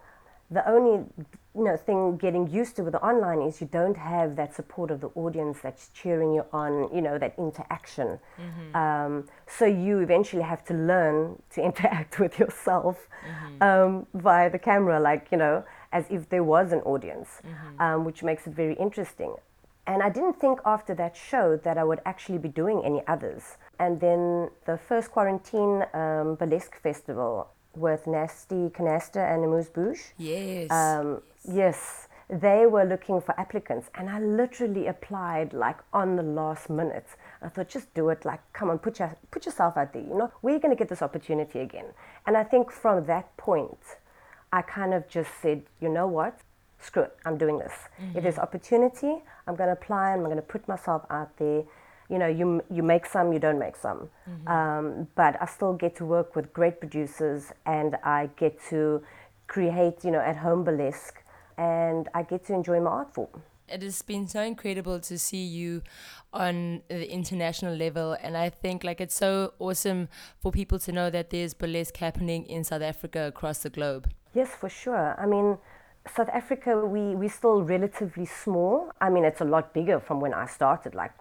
The 0.51 0.67
only 0.67 1.05
you 1.55 1.63
know 1.63 1.77
thing 1.77 2.17
getting 2.17 2.49
used 2.49 2.75
to 2.77 2.83
with 2.83 2.93
the 2.93 3.01
online 3.01 3.41
is 3.41 3.61
you 3.61 3.67
don't 3.67 3.97
have 3.97 4.35
that 4.37 4.55
support 4.55 4.89
of 4.89 5.01
the 5.01 5.09
audience 5.09 5.59
that's 5.61 5.89
cheering 5.89 6.33
you 6.33 6.45
on, 6.51 6.89
you 6.93 7.01
know, 7.01 7.17
that 7.19 7.35
interaction. 7.37 8.19
Mm-hmm. 8.39 8.75
Um, 8.75 9.27
so 9.45 9.65
you 9.65 9.99
eventually 9.99 10.41
have 10.43 10.63
to 10.65 10.73
learn 10.73 11.41
to 11.53 11.61
interact 11.69 12.19
with 12.19 12.39
yourself 12.39 13.07
mm-hmm. 13.27 13.63
um, 13.63 14.07
via 14.13 14.49
the 14.49 14.59
camera, 14.59 14.99
like 14.99 15.27
you 15.31 15.37
know, 15.37 15.63
as 15.91 16.05
if 16.09 16.29
there 16.29 16.43
was 16.43 16.71
an 16.71 16.79
audience, 16.81 17.41
mm-hmm. 17.45 17.81
um, 17.81 18.05
which 18.05 18.23
makes 18.23 18.47
it 18.47 18.53
very 18.53 18.75
interesting. 18.75 19.35
And 19.89 20.03
I 20.03 20.09
didn't 20.09 20.39
think 20.39 20.59
after 20.65 20.93
that 20.95 21.15
show 21.15 21.57
that 21.57 21.77
I 21.79 21.83
would 21.83 21.99
actually 22.05 22.37
be 22.37 22.49
doing 22.49 22.83
any 22.85 23.01
others. 23.07 23.57
And 23.79 23.99
then 23.99 24.51
the 24.67 24.77
first 24.77 25.09
quarantine 25.09 25.83
um, 25.95 26.35
burlesque 26.35 26.75
festival 26.79 27.49
with 27.75 28.07
Nasty 28.07 28.69
Canasta 28.69 29.33
and 29.33 29.43
Amuse 29.43 29.69
Bouche. 29.69 30.13
Yes. 30.17 30.71
Um, 30.71 31.21
yes. 31.47 32.07
They 32.29 32.67
were 32.67 32.83
looking 32.85 33.21
for 33.21 33.39
applicants, 33.39 33.89
and 33.95 34.07
I 34.07 34.19
literally 34.19 34.85
applied 34.85 35.51
like 35.51 35.77
on 35.91 36.15
the 36.15 36.21
last 36.21 36.69
minute. 36.69 37.07
I 37.41 37.49
thought, 37.49 37.69
just 37.69 37.91
do 37.95 38.09
it. 38.09 38.23
Like, 38.23 38.41
come 38.53 38.69
on, 38.69 38.77
put 38.77 38.99
your 38.99 39.15
put 39.31 39.47
yourself 39.47 39.77
out 39.77 39.93
there. 39.93 40.03
You 40.03 40.15
know, 40.15 40.31
we're 40.43 40.59
going 40.59 40.69
to 40.69 40.77
get 40.77 40.89
this 40.89 41.01
opportunity 41.01 41.59
again. 41.59 41.85
And 42.27 42.37
I 42.37 42.43
think 42.43 42.71
from 42.71 43.05
that 43.05 43.35
point, 43.37 43.79
I 44.53 44.61
kind 44.61 44.93
of 44.93 45.07
just 45.07 45.31
said, 45.41 45.63
you 45.81 45.89
know 45.89 46.05
what? 46.05 46.39
screw 46.81 47.03
it, 47.03 47.17
I'm 47.25 47.37
doing 47.37 47.59
this. 47.59 47.73
Mm-hmm. 48.01 48.17
If 48.17 48.23
there's 48.23 48.37
opportunity, 48.37 49.21
I'm 49.47 49.55
going 49.55 49.67
to 49.67 49.73
apply 49.73 50.11
and 50.11 50.21
I'm 50.21 50.25
going 50.25 50.37
to 50.37 50.41
put 50.41 50.67
myself 50.67 51.05
out 51.09 51.35
there. 51.37 51.63
You 52.09 52.17
know, 52.17 52.27
you, 52.27 52.63
you 52.71 52.81
make 52.81 53.05
some, 53.05 53.31
you 53.31 53.39
don't 53.39 53.59
make 53.59 53.75
some. 53.75 54.09
Mm-hmm. 54.29 54.47
Um, 54.47 55.07
but 55.15 55.41
I 55.41 55.45
still 55.45 55.73
get 55.73 55.95
to 55.97 56.05
work 56.05 56.35
with 56.35 56.51
great 56.53 56.79
producers 56.79 57.51
and 57.65 57.95
I 58.03 58.29
get 58.37 58.59
to 58.69 59.03
create, 59.47 60.03
you 60.03 60.11
know, 60.11 60.19
at 60.19 60.37
home 60.37 60.63
burlesque 60.63 61.23
and 61.57 62.07
I 62.13 62.23
get 62.23 62.45
to 62.47 62.53
enjoy 62.53 62.79
my 62.79 62.89
art 62.89 63.13
form. 63.13 63.43
It 63.67 63.83
has 63.83 64.01
been 64.01 64.27
so 64.27 64.41
incredible 64.41 64.99
to 65.01 65.19
see 65.19 65.43
you 65.43 65.83
on 66.33 66.81
the 66.87 67.11
international 67.11 67.75
level 67.75 68.17
and 68.23 68.35
I 68.35 68.49
think 68.49 68.83
like 68.83 68.99
it's 68.99 69.15
so 69.15 69.53
awesome 69.59 70.09
for 70.39 70.51
people 70.51 70.79
to 70.79 70.91
know 70.91 71.11
that 71.11 71.29
there's 71.29 71.53
burlesque 71.53 71.97
happening 71.97 72.45
in 72.45 72.63
South 72.63 72.81
Africa 72.81 73.27
across 73.27 73.59
the 73.59 73.69
globe. 73.69 74.09
Yes, 74.33 74.49
for 74.49 74.69
sure. 74.69 75.15
I 75.19 75.25
mean, 75.27 75.57
South 76.15 76.29
Africa, 76.29 76.85
we, 76.85 77.15
we're 77.15 77.29
still 77.29 77.61
relatively 77.61 78.25
small. 78.25 78.91
I 79.01 79.09
mean, 79.09 79.25
it's 79.25 79.41
a 79.41 79.45
lot 79.45 79.73
bigger 79.73 79.99
from 79.99 80.19
when 80.19 80.33
I 80.33 80.45
started, 80.45 80.95
like 80.95 81.11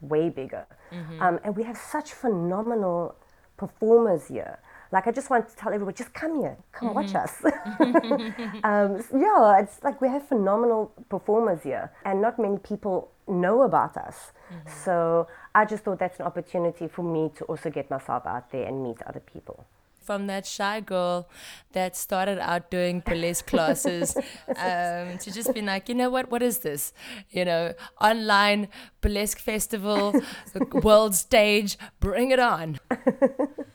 way 0.00 0.28
bigger. 0.28 0.66
Mm-hmm. 0.92 1.22
Um, 1.22 1.40
and 1.44 1.56
we 1.56 1.62
have 1.64 1.76
such 1.76 2.12
phenomenal 2.12 3.16
performers 3.56 4.28
here. 4.28 4.58
Like, 4.90 5.06
I 5.06 5.12
just 5.12 5.28
want 5.28 5.48
to 5.50 5.56
tell 5.56 5.72
everybody, 5.72 5.96
just 5.96 6.14
come 6.14 6.40
here, 6.40 6.56
come 6.72 6.88
mm-hmm. 6.88 6.96
watch 6.96 7.14
us. 7.14 7.44
um, 8.64 9.20
yeah, 9.20 9.60
it's 9.60 9.82
like 9.82 10.00
we 10.00 10.08
have 10.08 10.26
phenomenal 10.26 10.92
performers 11.10 11.62
here, 11.62 11.92
and 12.06 12.22
not 12.22 12.38
many 12.38 12.58
people 12.58 13.10
know 13.26 13.62
about 13.62 13.96
us. 13.98 14.32
Mm-hmm. 14.50 14.70
So 14.84 15.28
I 15.54 15.66
just 15.66 15.84
thought 15.84 15.98
that's 15.98 16.20
an 16.20 16.26
opportunity 16.26 16.88
for 16.88 17.02
me 17.02 17.30
to 17.36 17.44
also 17.44 17.68
get 17.68 17.90
myself 17.90 18.24
out 18.26 18.50
there 18.50 18.66
and 18.66 18.82
meet 18.82 19.02
other 19.02 19.20
people 19.20 19.66
from 20.08 20.26
that 20.26 20.46
shy 20.46 20.80
girl 20.80 21.28
that 21.72 21.94
started 21.94 22.38
out 22.38 22.70
doing 22.70 23.00
burlesque 23.04 23.46
classes 23.46 24.16
um, 24.56 25.18
to 25.18 25.30
just 25.30 25.52
be 25.52 25.60
like, 25.60 25.86
you 25.90 25.94
know 25.94 26.08
what, 26.08 26.30
what 26.30 26.42
is 26.42 26.60
this? 26.60 26.94
You 27.28 27.44
know, 27.44 27.74
online 28.00 28.68
burlesque 29.02 29.38
festival, 29.38 30.14
world 30.82 31.14
stage, 31.14 31.76
bring 32.00 32.30
it 32.30 32.38
on. 32.38 32.80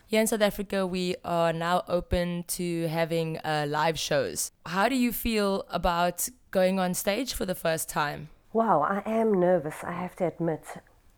Here 0.07 0.21
in 0.21 0.25
South 0.25 0.41
Africa, 0.41 0.87
we 0.87 1.15
are 1.23 1.53
now 1.53 1.83
open 1.87 2.45
to 2.57 2.87
having 2.87 3.37
uh, 3.37 3.67
live 3.69 3.99
shows. 3.99 4.51
How 4.65 4.89
do 4.89 4.95
you 4.95 5.11
feel 5.11 5.65
about 5.69 6.29
going 6.49 6.79
on 6.79 6.95
stage 6.95 7.35
for 7.35 7.45
the 7.45 7.53
first 7.65 7.89
time? 7.89 8.29
Wow, 8.53 8.81
I 8.81 9.07
am 9.07 9.39
nervous, 9.39 9.75
I 9.83 9.91
have 9.91 10.15
to 10.15 10.25
admit. 10.25 10.63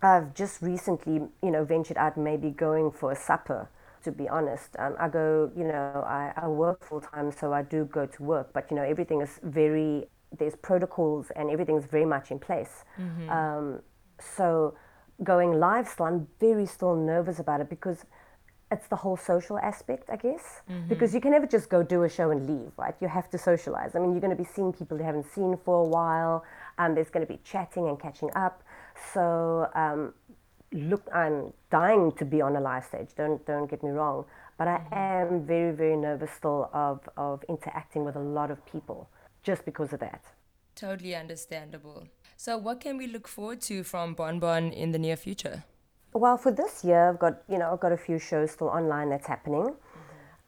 I've 0.01 0.34
just 0.34 0.62
recently, 0.62 1.21
you 1.41 1.51
know, 1.51 1.63
ventured 1.63 1.95
out 1.95 2.17
maybe 2.17 2.49
going 2.49 2.91
for 2.91 3.13
a 3.13 3.15
supper 3.15 3.69
to 4.06 4.12
be 4.12 4.30
honest. 4.30 4.70
Um, 4.80 4.96
I 5.06 5.08
go, 5.10 5.52
you 5.60 5.65
know, 5.72 6.04
I, 6.08 6.32
I 6.44 6.48
work 6.48 6.80
full 6.89 7.02
time, 7.02 7.32
so 7.32 7.52
I 7.60 7.62
do 7.76 7.86
go 7.86 8.06
to 8.06 8.24
work, 8.24 8.48
but, 8.54 8.63
you 8.70 8.78
know, 8.78 8.84
everything 8.84 9.20
is 9.22 9.39
very, 9.44 10.06
there's 10.39 10.56
protocols 10.56 11.32
and 11.36 11.50
everything's 11.50 11.86
very 11.86 12.06
much 12.06 12.32
in 12.32 12.39
place. 12.39 12.76
Mm-hmm. 13.00 13.30
Um, 13.30 13.82
so 14.38 14.76
going 15.24 15.52
live 15.60 15.88
still, 15.88 16.06
I'm 16.06 16.28
very 16.39 16.65
still 16.65 16.96
nervous 16.96 17.39
about 17.39 17.60
it 17.62 17.70
because 17.70 18.06
it's 18.72 18.88
the 18.88 18.96
whole 18.96 19.18
social 19.18 19.58
aspect, 19.60 20.10
I 20.10 20.18
guess. 20.18 20.46
Mm-hmm. 20.70 20.88
Because 20.88 21.13
you 21.15 21.22
can 21.22 21.32
never 21.32 21.48
just 21.48 21.70
go 21.70 21.84
do 21.84 22.04
a 22.04 22.10
show 22.10 22.32
and 22.32 22.41
leave, 22.48 22.72
right? 22.78 22.96
You 23.00 23.08
have 23.08 23.30
to 23.30 23.38
socialize. 23.38 23.96
I 23.96 24.00
mean, 24.00 24.12
you're 24.12 24.26
going 24.28 24.38
to 24.38 24.44
be 24.46 24.50
seeing 24.56 24.72
people 24.74 24.98
you 24.98 25.04
haven't 25.04 25.28
seen 25.38 25.58
for 25.65 25.76
a 25.86 25.88
while. 25.98 26.44
Um, 26.78 26.96
there's 26.96 27.10
going 27.10 27.26
to 27.26 27.32
be 27.32 27.39
chatting 27.44 27.88
and 27.89 28.00
catching 28.00 28.30
up. 28.36 28.63
So 29.13 29.70
um, 29.76 30.13
look, 30.71 31.08
I'm 31.13 31.54
dying 31.71 32.12
to 32.13 32.25
be 32.25 32.41
on 32.41 32.56
a 32.56 32.62
live 32.62 32.86
stage. 32.86 33.10
Don't 33.15 33.45
don't 33.45 33.69
get 33.69 33.84
me 33.84 33.89
wrong, 33.89 34.25
but 34.58 34.67
I 34.67 34.82
am 34.91 35.45
very 35.45 35.71
very 35.71 35.95
nervous 35.95 36.32
still 36.32 36.69
of 36.73 37.08
of 37.17 37.43
interacting 37.49 38.06
with 38.06 38.15
a 38.15 38.19
lot 38.19 38.51
of 38.51 38.65
people 38.65 39.10
just 39.43 39.65
because 39.65 39.93
of 39.93 39.99
that. 39.99 40.21
Totally 40.75 41.15
understandable. 41.15 42.08
So, 42.36 42.58
what 42.58 42.82
can 42.82 42.97
we 42.97 43.08
look 43.08 43.28
forward 43.28 43.62
to 43.62 43.84
from 43.84 44.13
Bon 44.13 44.39
Bon 44.39 44.71
in 44.71 44.91
the 44.91 44.99
near 44.99 45.15
future? 45.15 45.63
Well, 46.12 46.38
for 46.38 46.51
this 46.51 46.84
year, 46.84 47.10
I've 47.10 47.19
got 47.19 47.43
you 47.47 47.58
know 47.58 47.71
I've 47.71 47.80
got 47.80 47.91
a 47.91 47.97
few 47.97 48.19
shows 48.19 48.51
still 48.51 48.67
online 48.67 49.10
that's 49.10 49.28
happening. 49.28 49.75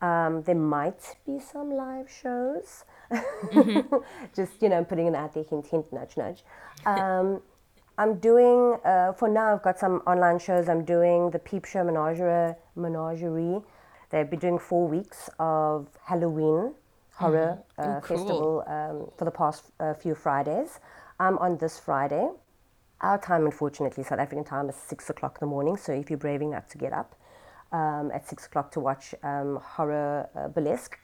Um, 0.01 0.43
there 0.43 0.55
might 0.55 1.15
be 1.25 1.39
some 1.39 1.71
live 1.71 2.09
shows. 2.09 2.85
Just 4.35 4.61
you 4.61 4.69
know, 4.69 4.83
putting 4.83 5.07
it 5.07 5.15
out 5.15 5.33
there, 5.33 5.43
hint, 5.43 5.67
hint, 5.67 5.91
nudge, 5.91 6.17
nudge. 6.17 6.43
Um, 6.85 7.41
I'm 7.97 8.19
doing 8.19 8.77
uh, 8.85 9.13
for 9.13 9.27
now. 9.27 9.53
I've 9.53 9.63
got 9.63 9.79
some 9.79 10.03
online 10.05 10.39
shows. 10.39 10.69
I'm 10.69 10.85
doing 10.85 11.31
the 11.31 11.39
Peep 11.39 11.65
Show 11.65 11.83
Menagerie. 11.83 12.55
Menagerie. 12.75 13.61
They've 14.09 14.29
been 14.29 14.39
doing 14.39 14.59
four 14.59 14.87
weeks 14.87 15.29
of 15.39 15.87
Halloween 16.05 16.73
horror 17.17 17.57
uh, 17.79 17.81
Ooh, 17.81 18.01
cool. 18.01 18.17
festival 18.17 18.63
um, 18.67 19.11
for 19.17 19.25
the 19.25 19.31
past 19.31 19.71
uh, 19.79 19.93
few 19.95 20.13
Fridays. 20.13 20.79
I'm 21.19 21.37
on 21.39 21.57
this 21.57 21.79
Friday. 21.79 22.29
Our 23.01 23.17
time, 23.17 23.45
unfortunately, 23.45 24.03
South 24.03 24.19
African 24.19 24.43
time 24.43 24.69
is 24.69 24.75
six 24.75 25.09
o'clock 25.09 25.37
in 25.41 25.45
the 25.47 25.49
morning. 25.49 25.77
So 25.77 25.91
if 25.93 26.09
you're 26.09 26.19
brave 26.19 26.41
enough 26.41 26.67
to 26.69 26.77
get 26.77 26.93
up 26.93 27.15
um, 27.71 28.11
at 28.13 28.27
six 28.27 28.45
o'clock 28.45 28.71
to 28.71 28.79
watch 28.79 29.15
um, 29.23 29.59
horror 29.63 30.29
uh, 30.35 30.47
burlesque, 30.49 30.97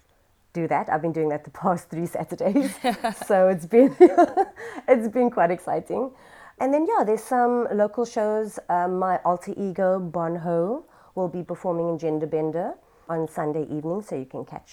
do 0.53 0.67
that. 0.67 0.87
I've 0.89 1.01
been 1.01 1.11
doing 1.11 1.29
that 1.29 1.43
the 1.43 1.49
past 1.63 1.89
three 1.89 2.05
Saturdays, 2.05 2.75
so 3.25 3.47
it's 3.47 3.65
been 3.65 3.95
it's 4.87 5.07
been 5.07 5.31
quite 5.31 5.49
exciting. 5.49 6.11
And 6.59 6.73
then 6.73 6.85
yeah, 6.87 7.03
there's 7.03 7.23
some 7.23 7.67
local 7.71 8.05
shows. 8.05 8.59
Um, 8.69 8.99
my 8.99 9.17
alter 9.25 9.53
ego 9.57 9.99
Bon 9.99 10.35
Ho 10.37 10.85
will 11.15 11.27
be 11.27 11.43
performing 11.43 11.89
in 11.89 11.97
Gender 11.99 12.27
Bender 12.27 12.73
on 13.09 13.27
Sunday 13.27 13.63
evening, 13.63 14.01
so 14.01 14.15
you 14.15 14.25
can 14.25 14.45
catch 14.45 14.71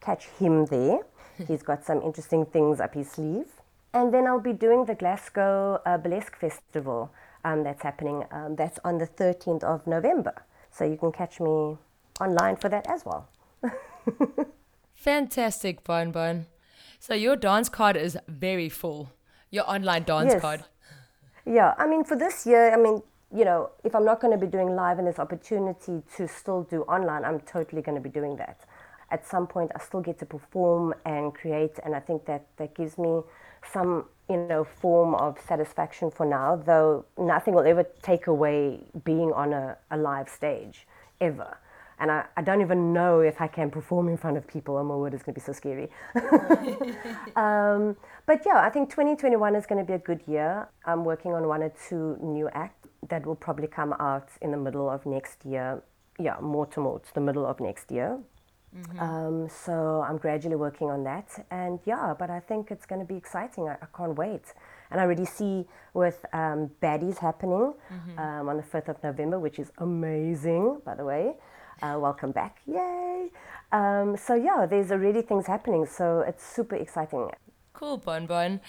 catch 0.00 0.26
him 0.38 0.66
there. 0.66 1.00
He's 1.48 1.62
got 1.62 1.84
some 1.84 2.00
interesting 2.02 2.46
things 2.46 2.80
up 2.80 2.94
his 2.94 3.10
sleeve. 3.10 3.46
And 3.92 4.12
then 4.12 4.26
I'll 4.26 4.40
be 4.40 4.52
doing 4.52 4.84
the 4.84 4.94
Glasgow 4.94 5.80
uh, 5.86 5.98
Burlesque 5.98 6.36
Festival 6.36 7.10
um, 7.44 7.62
that's 7.64 7.82
happening. 7.82 8.24
Um, 8.30 8.56
that's 8.56 8.78
on 8.84 8.98
the 8.98 9.06
13th 9.06 9.64
of 9.64 9.86
November. 9.86 10.44
So 10.70 10.84
you 10.84 10.96
can 10.96 11.12
catch 11.12 11.40
me 11.40 11.76
online 12.20 12.56
for 12.56 12.68
that 12.68 12.86
as 12.88 13.04
well. 13.04 13.28
Fantastic, 14.94 15.84
Bon 15.84 16.10
Bon. 16.10 16.46
So, 16.98 17.14
your 17.14 17.36
dance 17.36 17.68
card 17.68 17.96
is 17.96 18.18
very 18.26 18.68
full. 18.68 19.12
Your 19.50 19.68
online 19.70 20.04
dance 20.04 20.32
Yes. 20.32 20.40
card. 20.40 20.64
Yeah, 21.46 21.74
I 21.78 21.86
mean, 21.86 22.02
for 22.02 22.16
this 22.16 22.44
year, 22.44 22.74
I 22.74 22.76
mean, 22.76 23.02
you 23.32 23.44
know, 23.44 23.70
if 23.84 23.94
I'm 23.94 24.04
not 24.04 24.20
going 24.20 24.32
to 24.32 24.46
be 24.46 24.50
doing 24.50 24.74
live 24.74 24.98
and 24.98 25.06
there's 25.06 25.20
opportunity 25.20 26.02
to 26.16 26.26
still 26.26 26.64
do 26.64 26.82
online, 26.82 27.24
I'm 27.24 27.38
totally 27.40 27.82
going 27.82 27.94
to 27.94 28.00
be 28.00 28.08
doing 28.08 28.36
that. 28.36 28.62
At 29.12 29.24
some 29.24 29.46
point, 29.46 29.70
I 29.76 29.78
still 29.78 30.00
get 30.00 30.18
to 30.18 30.26
perform 30.26 30.92
and 31.04 31.32
create, 31.32 31.78
and 31.84 31.94
I 31.94 32.00
think 32.00 32.26
that 32.26 32.46
that 32.56 32.74
gives 32.74 32.98
me 32.98 33.20
some, 33.72 34.06
you 34.28 34.36
know, 34.36 34.64
form 34.64 35.14
of 35.14 35.38
satisfaction 35.46 36.10
for 36.10 36.26
now. 36.26 36.56
Though 36.56 37.04
nothing 37.16 37.54
will 37.54 37.66
ever 37.66 37.86
take 38.02 38.26
away 38.26 38.80
being 39.04 39.32
on 39.32 39.52
a, 39.52 39.76
a 39.92 39.96
live 39.96 40.28
stage, 40.28 40.88
ever. 41.20 41.58
And 41.98 42.10
I, 42.10 42.24
I 42.36 42.42
don't 42.42 42.60
even 42.60 42.92
know 42.92 43.20
if 43.20 43.40
I 43.40 43.46
can 43.46 43.70
perform 43.70 44.08
in 44.08 44.16
front 44.16 44.36
of 44.36 44.46
people. 44.46 44.76
Oh 44.76 44.84
my 44.84 44.94
word, 44.94 45.14
it's 45.14 45.22
going 45.22 45.34
to 45.34 45.40
be 45.40 45.44
so 45.44 45.52
scary. 45.52 45.88
Um, 47.36 47.96
but 48.26 48.42
yeah, 48.46 48.60
I 48.60 48.70
think 48.70 48.90
2021 48.90 49.54
is 49.56 49.66
going 49.66 49.78
to 49.78 49.84
be 49.84 49.92
a 49.94 49.98
good 49.98 50.22
year. 50.26 50.68
I'm 50.84 51.04
working 51.04 51.32
on 51.34 51.46
one 51.48 51.62
or 51.62 51.72
two 51.88 52.16
new 52.20 52.48
acts 52.50 52.88
that 53.08 53.26
will 53.26 53.36
probably 53.36 53.66
come 53.68 53.92
out 54.00 54.28
in 54.40 54.50
the 54.50 54.56
middle 54.56 54.88
of 54.90 55.04
next 55.06 55.44
year. 55.44 55.82
Yeah, 56.18 56.36
more 56.40 56.66
towards 56.66 57.10
the 57.12 57.20
middle 57.20 57.44
of 57.46 57.60
next 57.60 57.90
year. 57.90 58.18
Um, 58.98 59.48
so 59.48 60.04
I'm 60.06 60.18
gradually 60.18 60.56
working 60.56 60.90
on 60.90 61.04
that. 61.04 61.46
And 61.50 61.78
yeah, 61.86 62.14
but 62.18 62.30
I 62.30 62.40
think 62.40 62.70
it's 62.70 62.86
going 62.86 63.00
to 63.00 63.06
be 63.06 63.16
exciting. 63.16 63.68
I, 63.68 63.74
I 63.82 63.86
can't 63.96 64.16
wait. 64.16 64.52
And 64.90 65.00
I 65.00 65.04
already 65.04 65.24
see 65.24 65.66
with 65.94 66.24
um, 66.32 66.70
Baddies 66.82 67.18
happening 67.18 67.74
um, 68.18 68.48
on 68.48 68.56
the 68.56 68.62
5th 68.62 68.88
of 68.88 69.02
November, 69.02 69.38
which 69.38 69.58
is 69.58 69.72
amazing, 69.78 70.80
by 70.84 70.94
the 70.94 71.04
way. 71.04 71.34
Uh, 71.82 71.96
welcome 71.98 72.32
back. 72.32 72.58
Yay. 72.66 73.30
Um, 73.72 74.16
so 74.16 74.34
yeah, 74.34 74.66
there's 74.66 74.90
already 74.90 75.22
things 75.22 75.46
happening. 75.46 75.86
So 75.86 76.20
it's 76.26 76.44
super 76.44 76.76
exciting. 76.76 77.30
Cool, 77.72 77.98
Bon 77.98 78.26
Bon. 78.26 78.60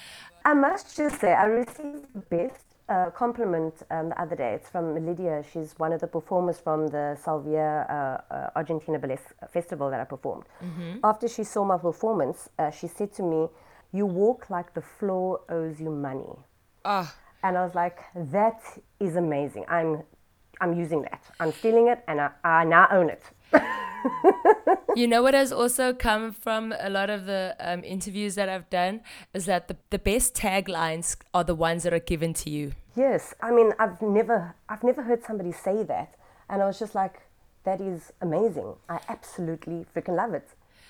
I 0.43 0.54
must 0.54 0.96
just 0.98 1.20
say, 1.22 1.34
I 1.34 1.46
received 1.46 2.06
the 2.13 2.20
best 2.30 2.63
uh, 2.89 3.10
compliment 3.12 3.74
um, 3.91 4.10
the 4.10 4.22
other 4.22 4.36
day. 4.36 4.54
It's 4.56 4.70
from 4.70 5.06
Lydia. 5.06 5.43
She's 5.54 5.74
one 5.78 5.93
of 5.93 6.02
the 6.02 6.08
performers 6.08 6.60
from 6.60 6.88
the 6.88 7.17
Salvia 7.22 7.86
uh, 7.89 8.34
uh, 8.34 8.50
Argentina 8.56 9.00
Burlesque 9.00 9.34
Festival 9.52 9.89
that 9.89 10.00
I 10.02 10.06
performed. 10.06 10.43
After 11.04 11.28
she 11.28 11.43
saw 11.43 11.63
my 11.63 11.78
performance, 11.78 12.50
uh, 12.60 12.72
she 12.72 12.88
said 12.88 13.13
to 13.13 13.24
me, 13.24 13.48
You 13.93 14.06
walk 14.06 14.50
like 14.50 14.74
the 14.74 14.82
floor 14.82 15.41
owes 15.50 15.80
you 15.80 15.89
money. 15.91 16.34
Ah, 16.84 17.13
And 17.43 17.58
I 17.58 17.63
was 17.63 17.76
like, 17.76 18.00
That 18.15 18.60
is 19.00 19.15
amazing. 19.15 19.65
I'm, 19.70 20.04
I'm 20.62 20.74
using 20.74 21.02
that. 21.04 21.24
I'm 21.39 21.52
stealing 21.52 21.88
it 21.88 22.04
and 22.08 22.22
I, 22.22 22.30
I 22.43 22.63
now 22.63 22.88
own 22.91 23.10
it. 23.10 23.24
you 24.96 25.08
know 25.08 25.22
what 25.22 25.34
has 25.34 25.52
also 25.52 25.93
come 25.93 26.32
from 26.32 26.74
a 26.80 26.89
lot 26.89 27.10
of 27.10 27.26
the 27.26 27.56
um, 27.60 27.84
interviews 27.84 28.36
that 28.36 28.50
I've 28.50 28.70
done 28.70 29.02
is 29.34 29.46
that 29.46 29.67
the, 29.67 29.78
the 29.89 30.00
best 30.00 30.36
taglines 30.36 31.15
are 31.34 31.43
the 31.43 31.56
ones 31.56 31.84
that 31.84 31.93
are 31.93 32.00
given 32.00 32.34
to 32.36 32.50
you. 32.50 32.74
Yes, 32.96 33.34
I 33.41 33.52
mean, 33.52 33.74
I've 33.80 34.02
never, 34.02 34.56
I've 34.70 34.84
never 34.84 35.04
heard 35.04 35.24
somebody 35.24 35.52
say 35.52 35.84
that, 35.84 36.15
and 36.50 36.62
I 36.62 36.65
was 36.65 36.80
just 36.80 36.96
like, 36.96 37.22
that 37.63 37.80
is 37.80 38.12
amazing. 38.22 38.74
I 38.89 39.00
absolutely 39.08 39.86
freaking 39.96 40.15
love 40.15 40.34
it. 40.34 40.48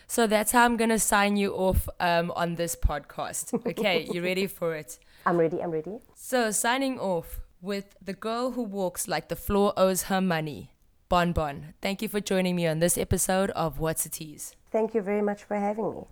So 0.08 0.25
that's 0.25 0.53
how 0.53 0.63
I'm 0.63 0.77
going 0.77 0.89
to 0.89 0.99
sign 0.99 1.36
you 1.36 1.53
off 1.53 1.89
um, 1.99 2.32
on 2.36 2.56
this 2.56 2.75
podcast. 2.75 3.53
Okay, 3.67 4.08
you 4.12 4.23
ready 4.23 4.47
for 4.47 4.73
it? 4.73 4.99
I'm 5.25 5.38
ready. 5.38 5.62
I'm 5.62 5.71
ready. 5.71 5.99
So, 6.15 6.51
signing 6.51 6.97
off 6.97 7.41
with 7.67 7.95
The 8.01 8.13
Girl 8.13 8.51
Who 8.51 8.63
Walks 8.63 9.10
Like 9.10 9.27
the 9.27 9.36
Floor 9.36 9.73
Owes 9.75 10.03
Her 10.03 10.21
Money, 10.21 10.71
Bon 11.10 11.34
Bon. 11.34 11.73
Thank 11.82 12.01
you 12.01 12.08
for 12.08 12.21
joining 12.21 12.56
me 12.56 12.65
on 12.65 12.80
this 12.80 12.97
episode 12.97 13.49
of 13.51 13.77
What's 13.77 14.06
a 14.06 14.10
Tease. 14.10 14.56
Thank 14.71 14.93
you 14.95 15.01
very 15.01 15.21
much 15.21 15.43
for 15.43 15.58
having 15.58 15.91
me. 15.91 16.08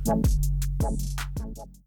Thank 0.00 0.26
you. 1.28 1.37